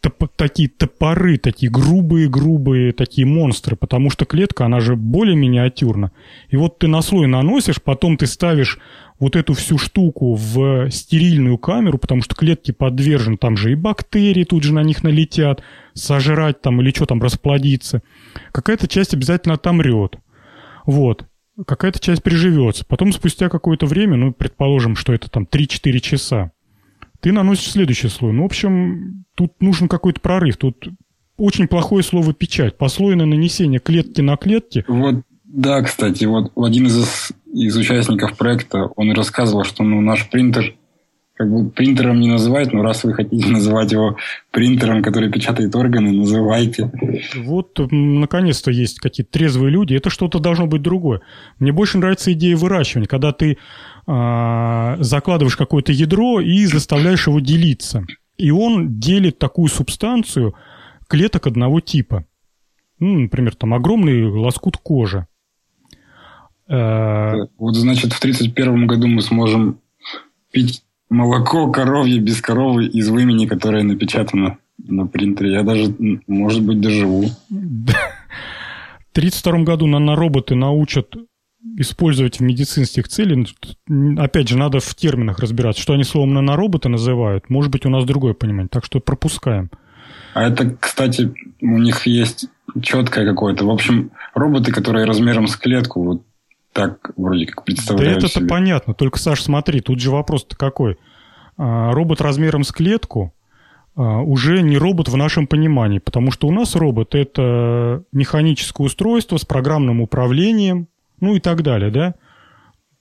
[0.01, 6.13] топ, такие топоры, такие грубые-грубые такие монстры, потому что клетка, она же более миниатюрна.
[6.49, 8.79] И вот ты на слой наносишь, потом ты ставишь
[9.19, 14.45] вот эту всю штуку в стерильную камеру, потому что клетки подвержены, там же и бактерии
[14.45, 15.63] тут же на них налетят,
[15.97, 18.03] сожрать там или что там, расплодиться.
[18.53, 20.19] Какая-то часть обязательно отомрет.
[20.85, 21.27] Вот.
[21.67, 22.85] Какая-то часть приживется.
[22.87, 26.53] Потом спустя какое-то время, ну, предположим, что это там 3-4 часа,
[27.21, 28.33] ты наносишь следующий слой.
[28.33, 30.59] Ну, в общем, тут нужен какой-то прорыв.
[30.59, 30.89] Тут
[31.39, 32.77] очень плохое слово «печать».
[32.77, 34.85] Послойное нанесение клетки на клетки.
[34.87, 40.75] Вот, да, кстати, вот один из, из участников проекта, он рассказывал, что ну, наш принтер
[41.37, 44.17] как бы принтером не называют, но раз вы хотите называть его
[44.51, 46.91] принтером, который печатает органы, называйте.
[47.37, 49.95] Вот, наконец-то, есть какие-то трезвые люди.
[49.95, 51.21] Это что-то должно быть другое.
[51.59, 53.59] Мне больше нравится идея выращивания, когда ты
[54.07, 58.07] э, закладываешь какое-то ядро и заставляешь его делиться.
[58.39, 60.55] И он делит такую субстанцию
[61.07, 62.25] клеток одного типа.
[62.99, 65.27] Ну, например, там огромный лоскут кожи.
[66.67, 69.81] Э, вот, значит, в 1931 году мы сможем
[70.51, 75.53] пить молоко коровье без коровы из вымени, которое напечатано на принтере.
[75.53, 75.95] Я даже,
[76.27, 77.31] может быть, доживу.
[77.49, 81.15] В 1932 году нанороботы научат
[81.79, 83.49] использовать в медицинских целях,
[84.19, 87.51] опять же, надо в терминах разбираться, что они словом нанороботы называют.
[87.51, 89.71] Может быть, у нас другое понимание, так что пропускаем.
[90.35, 92.49] А это, кстати, у них есть
[92.83, 93.65] четкое какое-то.
[93.65, 96.23] В общем, роботы, которые размером с клетку, вот
[96.77, 98.49] так вроде как представляю Да это-то себе.
[98.49, 98.93] понятно.
[98.93, 100.99] Только, Саш, смотри, тут же вопрос-то какой.
[101.57, 103.33] А, робот размером с клетку
[103.95, 109.39] а, уже не робот в нашем понимании, потому что у нас робот– это механическое устройство
[109.39, 110.89] с программным управлением,
[111.19, 112.15] ну и так далее, да?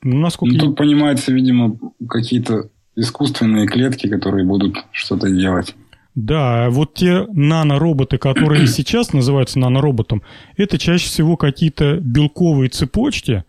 [0.02, 1.78] Ну, насколько ну, тут понимается, видимо,
[2.08, 5.76] какие-то искусственные клетки, которые будут что-то делать.
[6.16, 10.22] Да, вот те нанороботы, которые сейчас называются нанороботом,
[10.56, 13.44] это чаще всего какие-то белковые цепочки,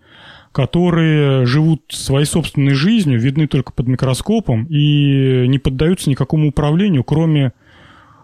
[0.56, 7.52] которые живут своей собственной жизнью, видны только под микроскопом и не поддаются никакому управлению, кроме,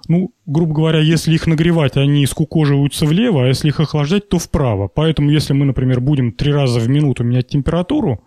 [0.09, 4.89] ну, грубо говоря, если их нагревать, они скукоживаются влево, а если их охлаждать, то вправо.
[4.89, 8.25] Поэтому, если мы, например, будем три раза в минуту менять температуру,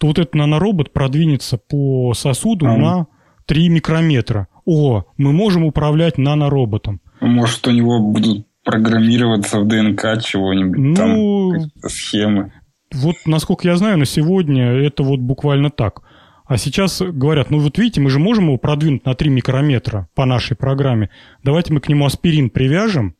[0.00, 2.76] то вот этот наноробот продвинется по сосуду а.
[2.76, 3.06] на
[3.46, 7.00] 3 микрометра о, мы можем управлять нанороботом.
[7.20, 12.50] Может, у него будут программироваться в ДНК чего-нибудь, ну, там схемы.
[12.94, 16.02] Вот, насколько я знаю, на сегодня это вот буквально так.
[16.46, 20.26] А сейчас говорят, ну вот видите, мы же можем его продвинуть на 3 микрометра по
[20.26, 21.10] нашей программе.
[21.42, 23.16] Давайте мы к нему аспирин привяжем,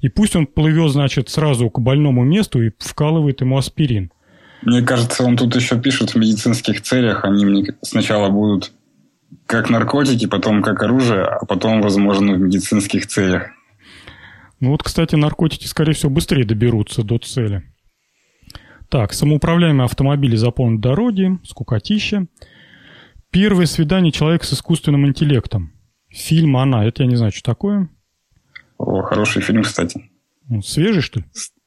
[0.00, 4.12] и пусть он плывет, значит, сразу к больному месту и вкалывает ему аспирин.
[4.62, 7.24] Мне кажется, он тут еще пишет в медицинских целях.
[7.24, 8.72] Они мне сначала будут
[9.46, 13.50] как наркотики, потом как оружие, а потом, возможно, в медицинских целях.
[14.60, 17.62] Ну вот, кстати, наркотики, скорее всего, быстрее доберутся до цели.
[18.88, 22.26] Так, самоуправляемые автомобили заполнят дороги, скукотища.
[23.30, 25.72] Первое свидание человека с искусственным интеллектом.
[26.08, 26.86] Фильм «Она».
[26.86, 27.90] Это я не знаю, что такое.
[28.78, 30.10] О, хороший фильм, кстати.
[30.48, 31.26] Ну, свежий, что ли?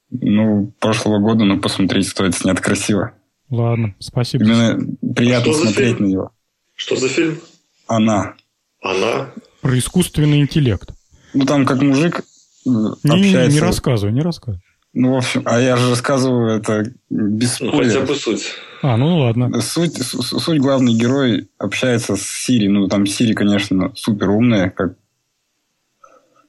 [0.10, 3.14] Ну, прошлого года, но посмотреть стоит, снят красиво.
[3.50, 4.46] Ладно, спасибо.
[4.46, 6.32] Именно приятно смотреть на него.
[6.76, 7.40] Что за фильм?
[7.86, 8.34] Она.
[8.82, 9.32] Она?
[9.62, 10.90] Про искусственный интеллект.
[11.34, 12.24] Ну, там как мужик
[12.66, 13.48] не, общается...
[13.48, 14.64] Не, не рассказывай, не рассказывай.
[14.94, 18.52] Ну, в общем, а я же рассказываю это без ну, хотя бы суть.
[18.82, 19.62] А, ну ладно.
[19.62, 22.68] Суть, суть главный герой общается с Сири.
[22.68, 24.98] Ну, там Сири, конечно, супер умная, как...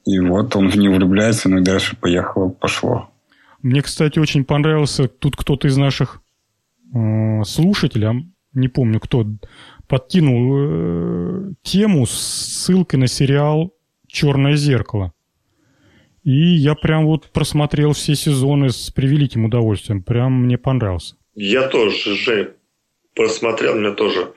[0.05, 3.09] И вот он в нее влюбляется, ну и дальше поехало, пошло.
[3.61, 6.21] Мне, кстати, очень понравился тут кто-то из наших
[6.93, 8.13] э, слушателей, а
[8.53, 9.25] не помню кто,
[9.87, 13.73] подкинул э, тему с ссылкой на сериал
[14.07, 15.13] «Черное зеркало».
[16.23, 20.01] И я прям вот просмотрел все сезоны с превеликим удовольствием.
[20.03, 21.15] Прям мне понравился.
[21.35, 22.49] Я тоже, Жень,
[23.15, 24.33] просмотрел, мне тоже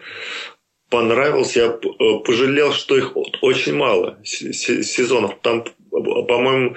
[0.91, 1.61] понравился.
[1.61, 5.39] Я э, пожалел, что их очень мало сезонов.
[5.43, 6.75] Там, по-моему,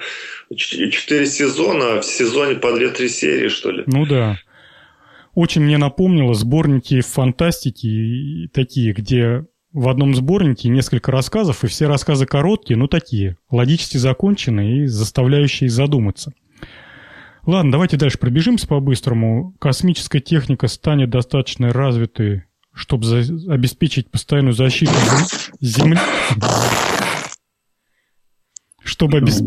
[0.54, 3.84] четыре сезона, в сезоне по две-три серии, что ли.
[3.86, 4.38] Ну да
[5.34, 12.26] очень мне напомнило сборники фантастики такие, где в одном сборнике несколько рассказов, и все рассказы
[12.26, 16.32] короткие, но такие, логически законченные и заставляющие задуматься.
[17.46, 19.54] Ладно, давайте дальше пробежимся по-быстрому.
[19.58, 24.92] Космическая техника станет достаточно развитой, чтобы за- обеспечить постоянную защиту
[25.60, 25.98] Земли.
[28.82, 29.42] Чтобы, обес...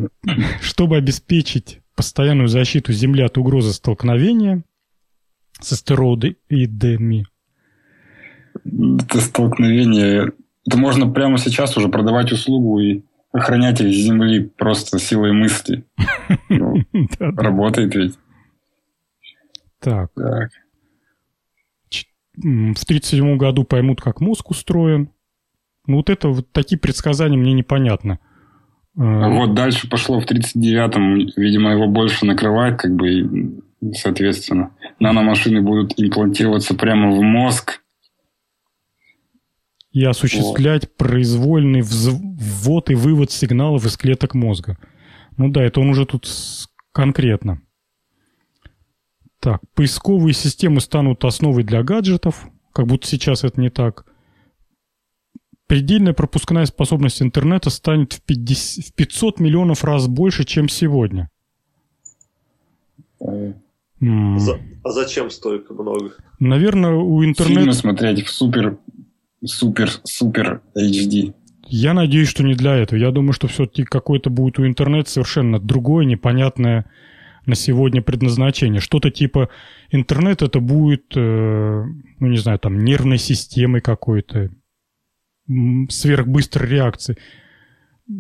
[0.62, 4.64] чтобы обеспечить постоянную защиту Земли от угрозы столкновения,
[5.60, 7.28] с астероидами?
[8.66, 10.32] Это столкновение.
[10.66, 15.86] Это можно прямо сейчас уже продавать услугу и охранять их Земли просто силой мысли.
[17.20, 18.18] Работает ведь.
[19.80, 20.12] Так.
[22.36, 25.10] В 1937 году поймут, как мозг устроен.
[25.86, 28.20] Ну, вот это вот такие предсказания мне непонятны.
[28.98, 33.60] А вот дальше пошло в 39-м, видимо, его больше накрывает, как бы,
[33.94, 34.72] соответственно.
[35.00, 37.83] Наномашины будут имплантироваться прямо в мозг.
[39.94, 40.98] И осуществлять вот.
[40.98, 44.78] произвольный ввод и вывод сигналов из клеток мозга.
[45.38, 46.28] Ну да, это он уже тут
[46.92, 47.62] конкретно.
[49.40, 54.06] Так, поисковые системы станут основой для гаджетов, как будто сейчас это не так.
[55.68, 61.30] Предельная пропускная способность интернета станет в, 50, в 500 миллионов раз больше, чем сегодня.
[63.20, 66.14] За, а зачем столько много?
[66.40, 67.60] Наверное, у интернета...
[67.62, 68.78] Фильмы смотреть в супер,
[69.46, 71.34] супер, супер HD.
[71.68, 73.00] Я надеюсь, что не для этого.
[73.00, 76.86] Я думаю, что все-таки какой-то будет у интернета совершенно другое, непонятное
[77.46, 78.80] на сегодня предназначение.
[78.80, 79.50] Что-то типа
[79.92, 81.84] интернет это будет, э,
[82.20, 84.50] ну не знаю, там нервной системой какой-то,
[85.90, 87.18] сверхбыстрой реакции.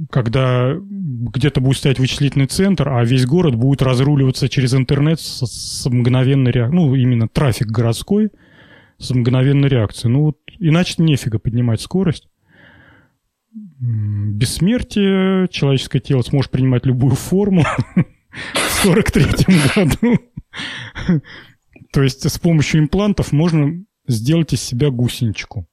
[0.10, 5.86] когда где-то будет стоять вычислительный центр, а весь город будет разруливаться через интернет с, с
[5.90, 6.76] мгновенной реакцией.
[6.76, 8.32] Ну, именно трафик городской
[8.98, 10.12] с мгновенной реакцией.
[10.14, 10.38] Ну, вот
[10.69, 12.30] иначе нефига поднимать скорость.
[13.53, 17.64] Бессмертие, человеческое тело сможет принимать любую форму
[17.95, 21.22] в 43-м году.
[21.91, 25.68] То есть с помощью имплантов можно сделать из себя гусеничку.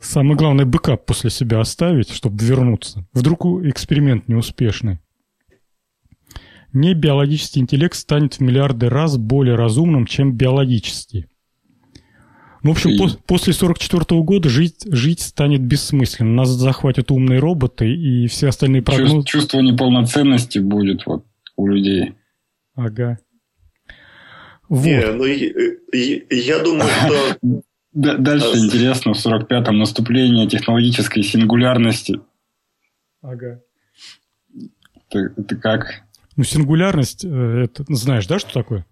[0.00, 3.06] Самое главное, бэкап после себя оставить, чтобы вернуться.
[3.12, 4.98] Вдруг эксперимент неуспешный.
[6.72, 11.26] Не биологический интеллект станет в миллиарды раз более разумным, чем биологический.
[12.62, 12.98] Ну, в общем, и...
[12.98, 16.32] пос- после 44 -го года жить, жить станет бессмысленно.
[16.32, 19.26] Нас захватят умные роботы и все остальные прогнозы...
[19.26, 21.24] Чувство неполноценности будет вот
[21.56, 22.14] у людей.
[22.74, 23.18] Ага.
[24.68, 24.86] Вот.
[24.86, 27.62] Не, ну, я, я думаю, что
[27.92, 32.20] Дальше интересно, в 45-м наступление технологической сингулярности.
[33.20, 33.60] Ага.
[35.10, 36.04] Ты, ты как?
[36.36, 38.86] Ну, сингулярность, э, это знаешь, да, что такое?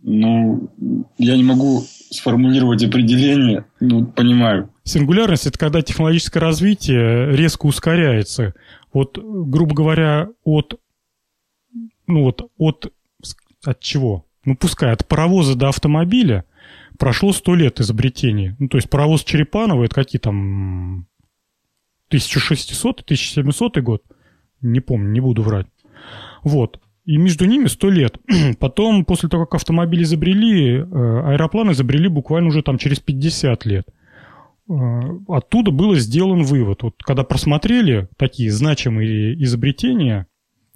[0.00, 0.72] Ну,
[1.18, 4.70] я не могу сформулировать определение, ну, понимаю.
[4.84, 8.54] Сингулярность– это когда технологическое развитие резко ускоряется.
[8.92, 10.78] Вот, грубо говоря, от,
[12.06, 12.92] ну вот, от,
[13.64, 14.26] от чего?
[14.44, 16.44] Ну, пускай от паровоза до автомобиля–
[16.98, 18.54] прошло сто лет изобретений.
[18.60, 21.08] Ну, то есть паровоз Черепанова, это какие там
[22.12, 24.04] 1600-1700 год?
[24.60, 25.66] Не помню, не буду врать.
[26.44, 26.80] Вот.
[27.04, 28.18] И между ними сто лет.
[28.60, 33.88] Потом, после того, как автомобили изобрели, э, аэроплан изобрели буквально уже там через 50 лет.
[34.68, 34.72] Э,
[35.28, 36.82] оттуда был сделан вывод.
[36.82, 40.26] Вот когда просмотрели такие значимые изобретения,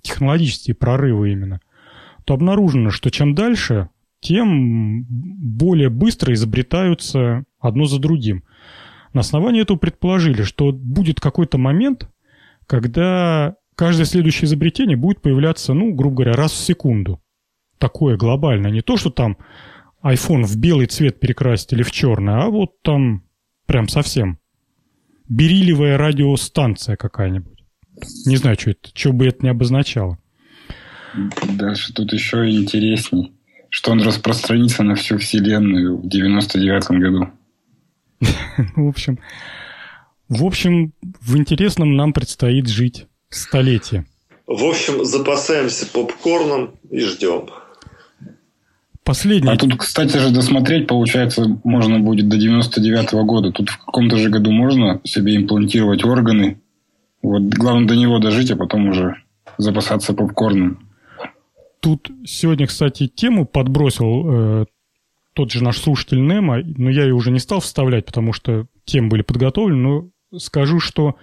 [0.03, 1.61] технологические прорывы именно,
[2.25, 3.89] то обнаружено, что чем дальше,
[4.21, 8.43] тем более быстро изобретаются одно за другим.
[9.13, 12.09] На основании этого предположили, что будет какой-то момент,
[12.67, 17.23] когда каждое следующее изобретение будет появляться, ну, грубо говоря, раз в секунду.
[17.79, 18.71] Такое глобальное.
[18.71, 19.37] Не то, что там
[20.03, 23.23] iPhone в белый цвет перекрасить или в черный, а вот там
[23.67, 24.39] прям совсем.
[25.29, 27.65] Берилевая радиостанция какая-нибудь.
[28.27, 30.19] Не знаю, что это, что бы это ни обозначало.
[31.49, 33.37] Дальше тут еще интересней
[33.77, 37.29] что он распространится на всю Вселенную в 99 году.
[38.77, 39.19] В общем,
[40.29, 44.07] в общем, в интересном нам предстоит жить столетие.
[44.47, 47.49] В общем, запасаемся попкорном и ждем.
[49.03, 49.51] Последний.
[49.51, 53.53] А тут, кстати же, досмотреть, получается, можно будет до 99 -го года.
[53.53, 56.61] Тут в каком-то же году можно себе имплантировать органы.
[57.23, 59.17] Вот главное до него дожить, а потом уже
[59.59, 60.91] запасаться попкорном.
[61.81, 64.65] Тут сегодня, кстати, тему подбросил э,
[65.35, 69.09] тот же наш слушатель Немо, но я ее уже не стал вставлять, потому что темы
[69.09, 71.17] были подготовлены, но скажу, что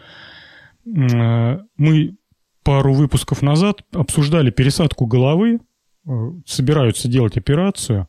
[0.86, 2.16] мы
[2.64, 6.12] пару выпусков назад обсуждали пересадку головы, э,
[6.46, 8.08] собираются делать операцию,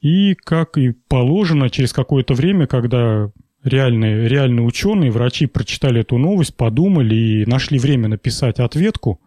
[0.00, 3.30] и, как и положено, через какое-то время, когда
[3.64, 9.20] реальные, реальные ученые, врачи прочитали эту новость, подумали и нашли время написать ответку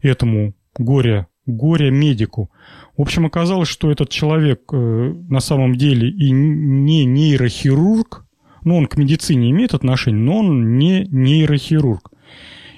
[0.00, 2.50] этому горе горе медику.
[2.96, 8.26] В общем, оказалось, что этот человек э, на самом деле и не нейрохирург,
[8.62, 12.10] ну, он к медицине имеет отношение, но он не нейрохирург.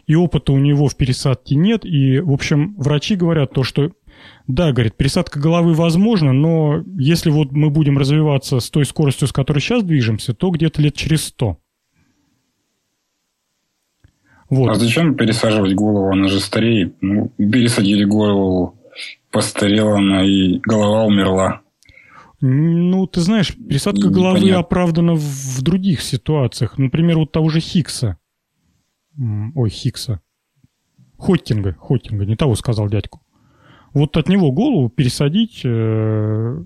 [0.07, 1.85] И опыта у него в пересадке нет.
[1.85, 3.91] И, в общем, врачи говорят то, что
[4.47, 9.33] да, говорит, пересадка головы возможна, но если вот мы будем развиваться с той скоростью, с
[9.33, 11.59] которой сейчас движемся, то где-то лет через сто.
[14.49, 14.71] Вот.
[14.71, 16.13] А зачем пересаживать голову?
[16.13, 16.95] Она же стареет.
[17.01, 18.79] Ну, пересадили голову,
[19.33, 21.63] постарела она, и голова умерла.
[22.41, 24.61] Ну, ты знаешь, пересадка головы Непонятно.
[24.61, 26.79] оправдана в других ситуациях.
[26.79, 28.19] Например, вот того же Хикса.
[29.19, 30.21] Ой, Хикса.
[31.19, 33.23] Хоттинга, Хоттинга, не того сказал дядьку.
[33.95, 35.63] Вот от него голову пересадить...
[35.65, 36.63] Э...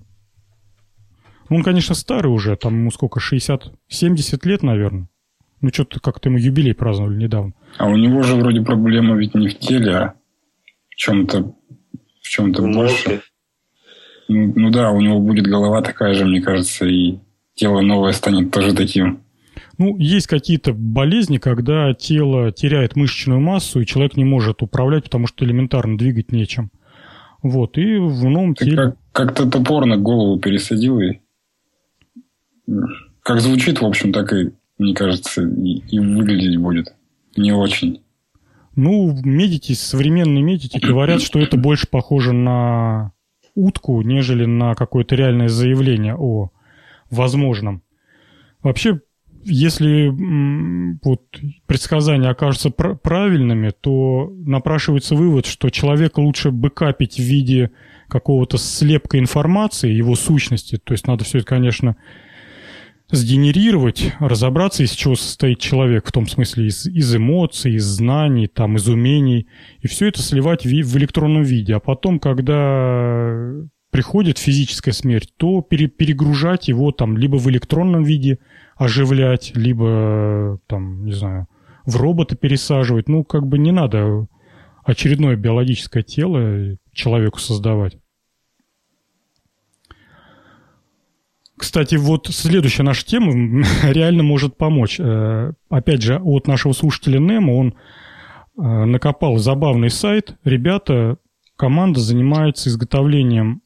[1.48, 5.08] Он, конечно, старый уже, там ему сколько, 60, 70 лет, наверное.
[5.60, 7.52] Ну, что-то как-то мы юбилей праздновали недавно.
[7.76, 10.14] А у него же вроде проблема ведь не в теле, а
[10.88, 11.54] в чем-то
[12.22, 13.22] в чем-то больше.
[14.28, 17.18] Ну, ну да, у него будет голова такая же, мне кажется, и
[17.54, 19.22] тело новое станет тоже таким.
[19.80, 25.26] Ну, есть какие-то болезни, когда тело теряет мышечную массу, и человек не может управлять, потому
[25.26, 26.70] что элементарно двигать нечем.
[27.42, 28.76] Вот, и в новом Ты теле...
[28.76, 31.20] Как, как-то топорно голову пересадил, и
[33.22, 36.94] как звучит, в общем, так и мне кажется, и, и выглядеть будет
[37.38, 38.02] не очень.
[38.76, 43.12] Ну, медики, современные медики говорят, что это больше похоже на
[43.54, 46.50] утку, нежели на какое-то реальное заявление о
[47.10, 47.82] возможном.
[48.62, 49.00] Вообще,
[49.44, 50.12] если
[51.02, 51.22] вот,
[51.66, 57.70] предсказания окажутся правильными, то напрашивается вывод, что человека лучше бэкапить в виде
[58.08, 60.76] какого-то слепка информации, его сущности.
[60.76, 61.96] То есть надо все это, конечно,
[63.10, 68.76] сгенерировать, разобраться, из чего состоит человек, в том смысле из, из эмоций, из знаний, там,
[68.76, 69.48] из умений,
[69.80, 71.74] и все это сливать в, в электронном виде.
[71.74, 73.52] А потом, когда
[73.90, 78.38] приходит физическая смерть, то пере, перегружать его там либо в электронном виде
[78.80, 81.46] оживлять, либо там, не знаю,
[81.84, 83.10] в робота пересаживать.
[83.10, 84.26] Ну, как бы не надо
[84.82, 87.98] очередное биологическое тело человеку создавать.
[91.58, 93.32] Кстати, вот следующая наша тема
[93.82, 94.98] реально может помочь.
[94.98, 97.74] Э, опять же, от нашего слушателя Немо он
[98.56, 100.38] э, накопал забавный сайт.
[100.42, 101.18] Ребята,
[101.56, 103.60] команда занимается изготовлением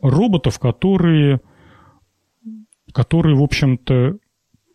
[0.00, 1.42] роботов, которые,
[2.94, 4.16] которые в общем-то...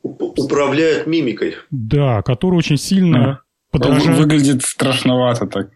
[0.06, 1.56] Управляют мимикой.
[1.72, 3.40] Да, которые очень сильно а,
[3.72, 4.20] подражают...
[4.20, 5.72] Выглядит страшновато так.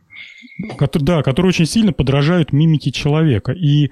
[0.94, 3.52] Да, которые очень сильно подражают мимике человека.
[3.52, 3.92] И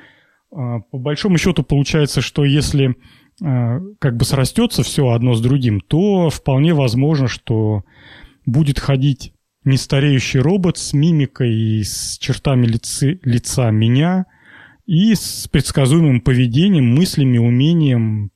[0.52, 2.96] а, по большому счету получается, что если
[3.44, 7.84] а, как бы срастется все одно с другим, то вполне возможно, что
[8.46, 9.34] будет ходить
[9.64, 14.26] нестареющий робот с мимикой и с чертами лица, лица меня
[14.86, 18.32] и с предсказуемым поведением, мыслями, умением.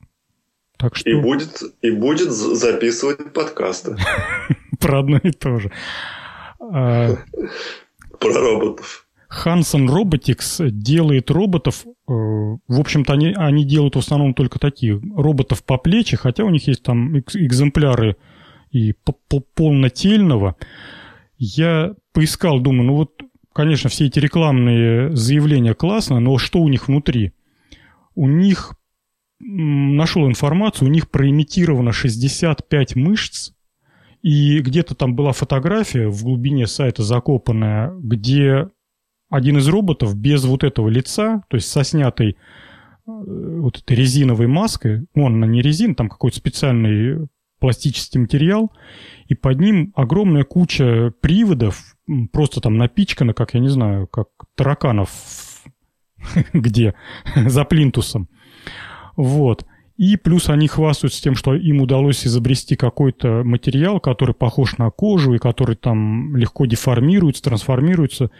[0.81, 1.09] Так что...
[1.09, 3.95] И будет, и будет записывать подкасты.
[4.79, 5.71] Про одно и то же.
[6.59, 7.15] А,
[8.19, 9.05] Про роботов.
[9.31, 15.63] Hanson Robotics делает роботов, э, в общем-то, они, они делают в основном только такие, роботов
[15.63, 18.17] по плечи, хотя у них есть там экземпляры
[18.71, 18.93] и
[19.55, 20.55] полнотельного.
[21.37, 23.21] Я поискал, думаю, ну вот,
[23.53, 27.33] конечно, все эти рекламные заявления классно, но что у них внутри?
[28.15, 28.73] У них,
[29.43, 33.51] нашел информацию, у них проимитировано 65 мышц,
[34.21, 38.69] и где-то там была фотография в глубине сайта закопанная, где
[39.29, 42.35] один из роботов без вот этого лица, то есть со снятой э,
[43.05, 47.27] вот этой резиновой маской, ну, он не резин, там какой-то специальный
[47.59, 48.71] пластический материал,
[49.27, 51.95] и под ним огромная куча приводов,
[52.31, 55.09] просто там напичкана, как, я не знаю, как тараканов
[56.53, 56.93] где,
[57.35, 58.29] за плинтусом.
[59.15, 59.65] Вот.
[59.97, 65.35] И плюс они хвастаются тем, что им удалось изобрести какой-то материал, который похож на кожу
[65.35, 68.31] и который там легко деформируется, трансформируется.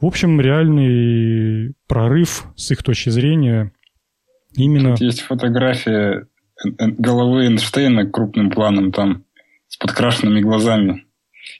[0.00, 3.72] В общем, реальный прорыв с их точки зрения
[4.54, 4.92] именно...
[4.92, 6.28] Тут есть фотография
[6.64, 9.24] головы Эйнштейна крупным планом там
[9.66, 11.06] с подкрашенными глазами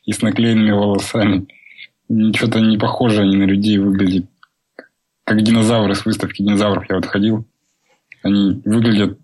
[0.04, 1.46] и с наклеенными волосами.
[2.34, 4.26] Что-то не похоже они на людей выглядят.
[5.24, 7.44] Как динозавры с выставки динозавров я вот ходил.
[8.22, 9.18] Они выглядят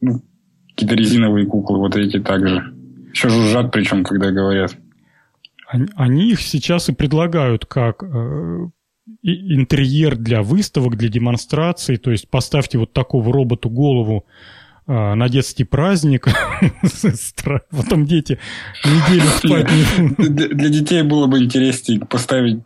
[0.00, 0.22] ну,
[0.70, 2.74] какие-то резиновые куклы, вот эти также.
[3.12, 4.76] Еще жужжат причем, когда говорят.
[5.94, 8.68] Они их сейчас и предлагают как э,
[9.22, 11.96] интерьер для выставок, для демонстраций.
[11.96, 14.26] То есть поставьте вот такого роботу голову
[14.86, 16.26] э, на детский праздник.
[17.70, 18.38] Потом дети
[18.84, 22.60] неделю спать Для детей было бы интереснее поставить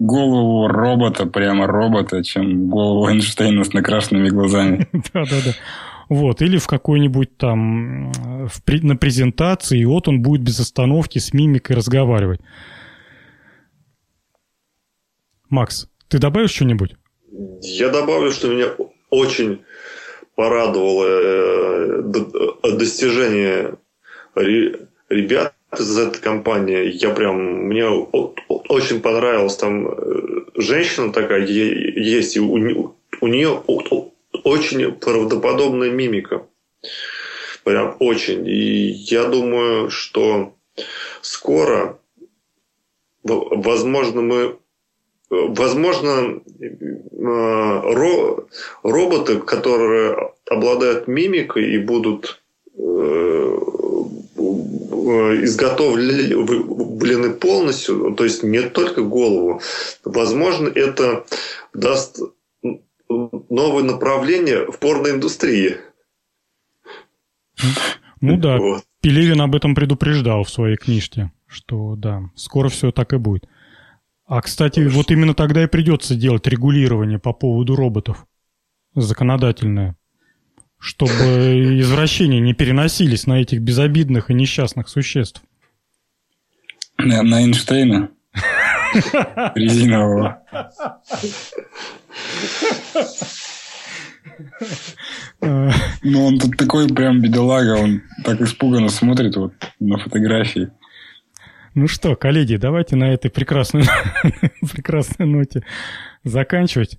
[0.00, 4.88] голову робота, прямо робота, чем голову Эйнштейна с накрашенными глазами.
[4.92, 5.52] Да-да-да.
[6.08, 11.32] Вот, или в какой-нибудь там в, на презентации, и вот он будет без остановки с
[11.32, 12.40] мимикой разговаривать.
[15.48, 16.96] Макс, ты добавишь что-нибудь?
[17.62, 18.66] Я добавлю, что меня
[19.10, 19.62] очень
[20.34, 22.02] порадовало э,
[22.76, 23.76] достижение
[24.34, 25.54] ребят
[26.20, 26.90] компании.
[26.92, 29.56] Я прям, мне очень понравилось.
[29.56, 29.92] Там э,
[30.56, 33.62] женщина такая есть, и у, у нее
[34.44, 36.46] очень правдоподобная мимика.
[37.64, 38.46] Прям очень.
[38.46, 40.54] И я думаю, что
[41.20, 41.98] скоро,
[43.22, 44.56] возможно, мы
[45.30, 46.40] Возможно,
[47.12, 48.48] ро,
[48.82, 52.42] роботы, которые обладают мимикой и будут
[52.76, 53.58] э,
[55.44, 59.60] изготовлены полностью, то есть не только голову,
[60.04, 61.24] возможно, это
[61.74, 62.20] даст
[63.08, 65.76] новое направление в порноиндустрии.
[68.20, 68.84] Ну да, вот.
[69.00, 73.48] Пелевин об этом предупреждал в своей книжке, что да, скоро все так и будет.
[74.26, 74.96] А, кстати, Хорошо.
[74.96, 78.26] вот именно тогда и придется делать регулирование по поводу роботов.
[78.94, 79.96] Законодательное.
[80.80, 81.12] Чтобы
[81.80, 85.42] извращения не переносились на этих безобидных и несчастных существ.
[86.98, 88.10] На Эйнштейна?
[89.54, 90.42] Резинового.
[95.40, 100.70] Ну, он тут такой прям бедолага, он так испуганно смотрит вот на фотографии.
[101.74, 103.84] Ну что, коллеги, давайте на этой прекрасной,
[104.72, 105.62] прекрасной ноте
[106.24, 106.98] заканчивать.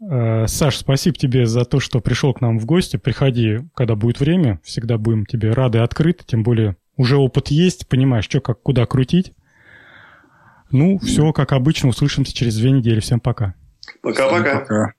[0.00, 2.96] Э, Саш, спасибо тебе за то, что пришел к нам в гости.
[2.96, 4.60] Приходи, когда будет время.
[4.64, 6.24] Всегда будем тебе рады и открыты.
[6.26, 9.32] Тем более уже опыт есть, понимаешь, что, как, куда крутить.
[10.70, 13.00] Ну, все, как обычно, услышимся через две недели.
[13.00, 13.54] Всем пока.
[14.02, 14.94] Пока-пока.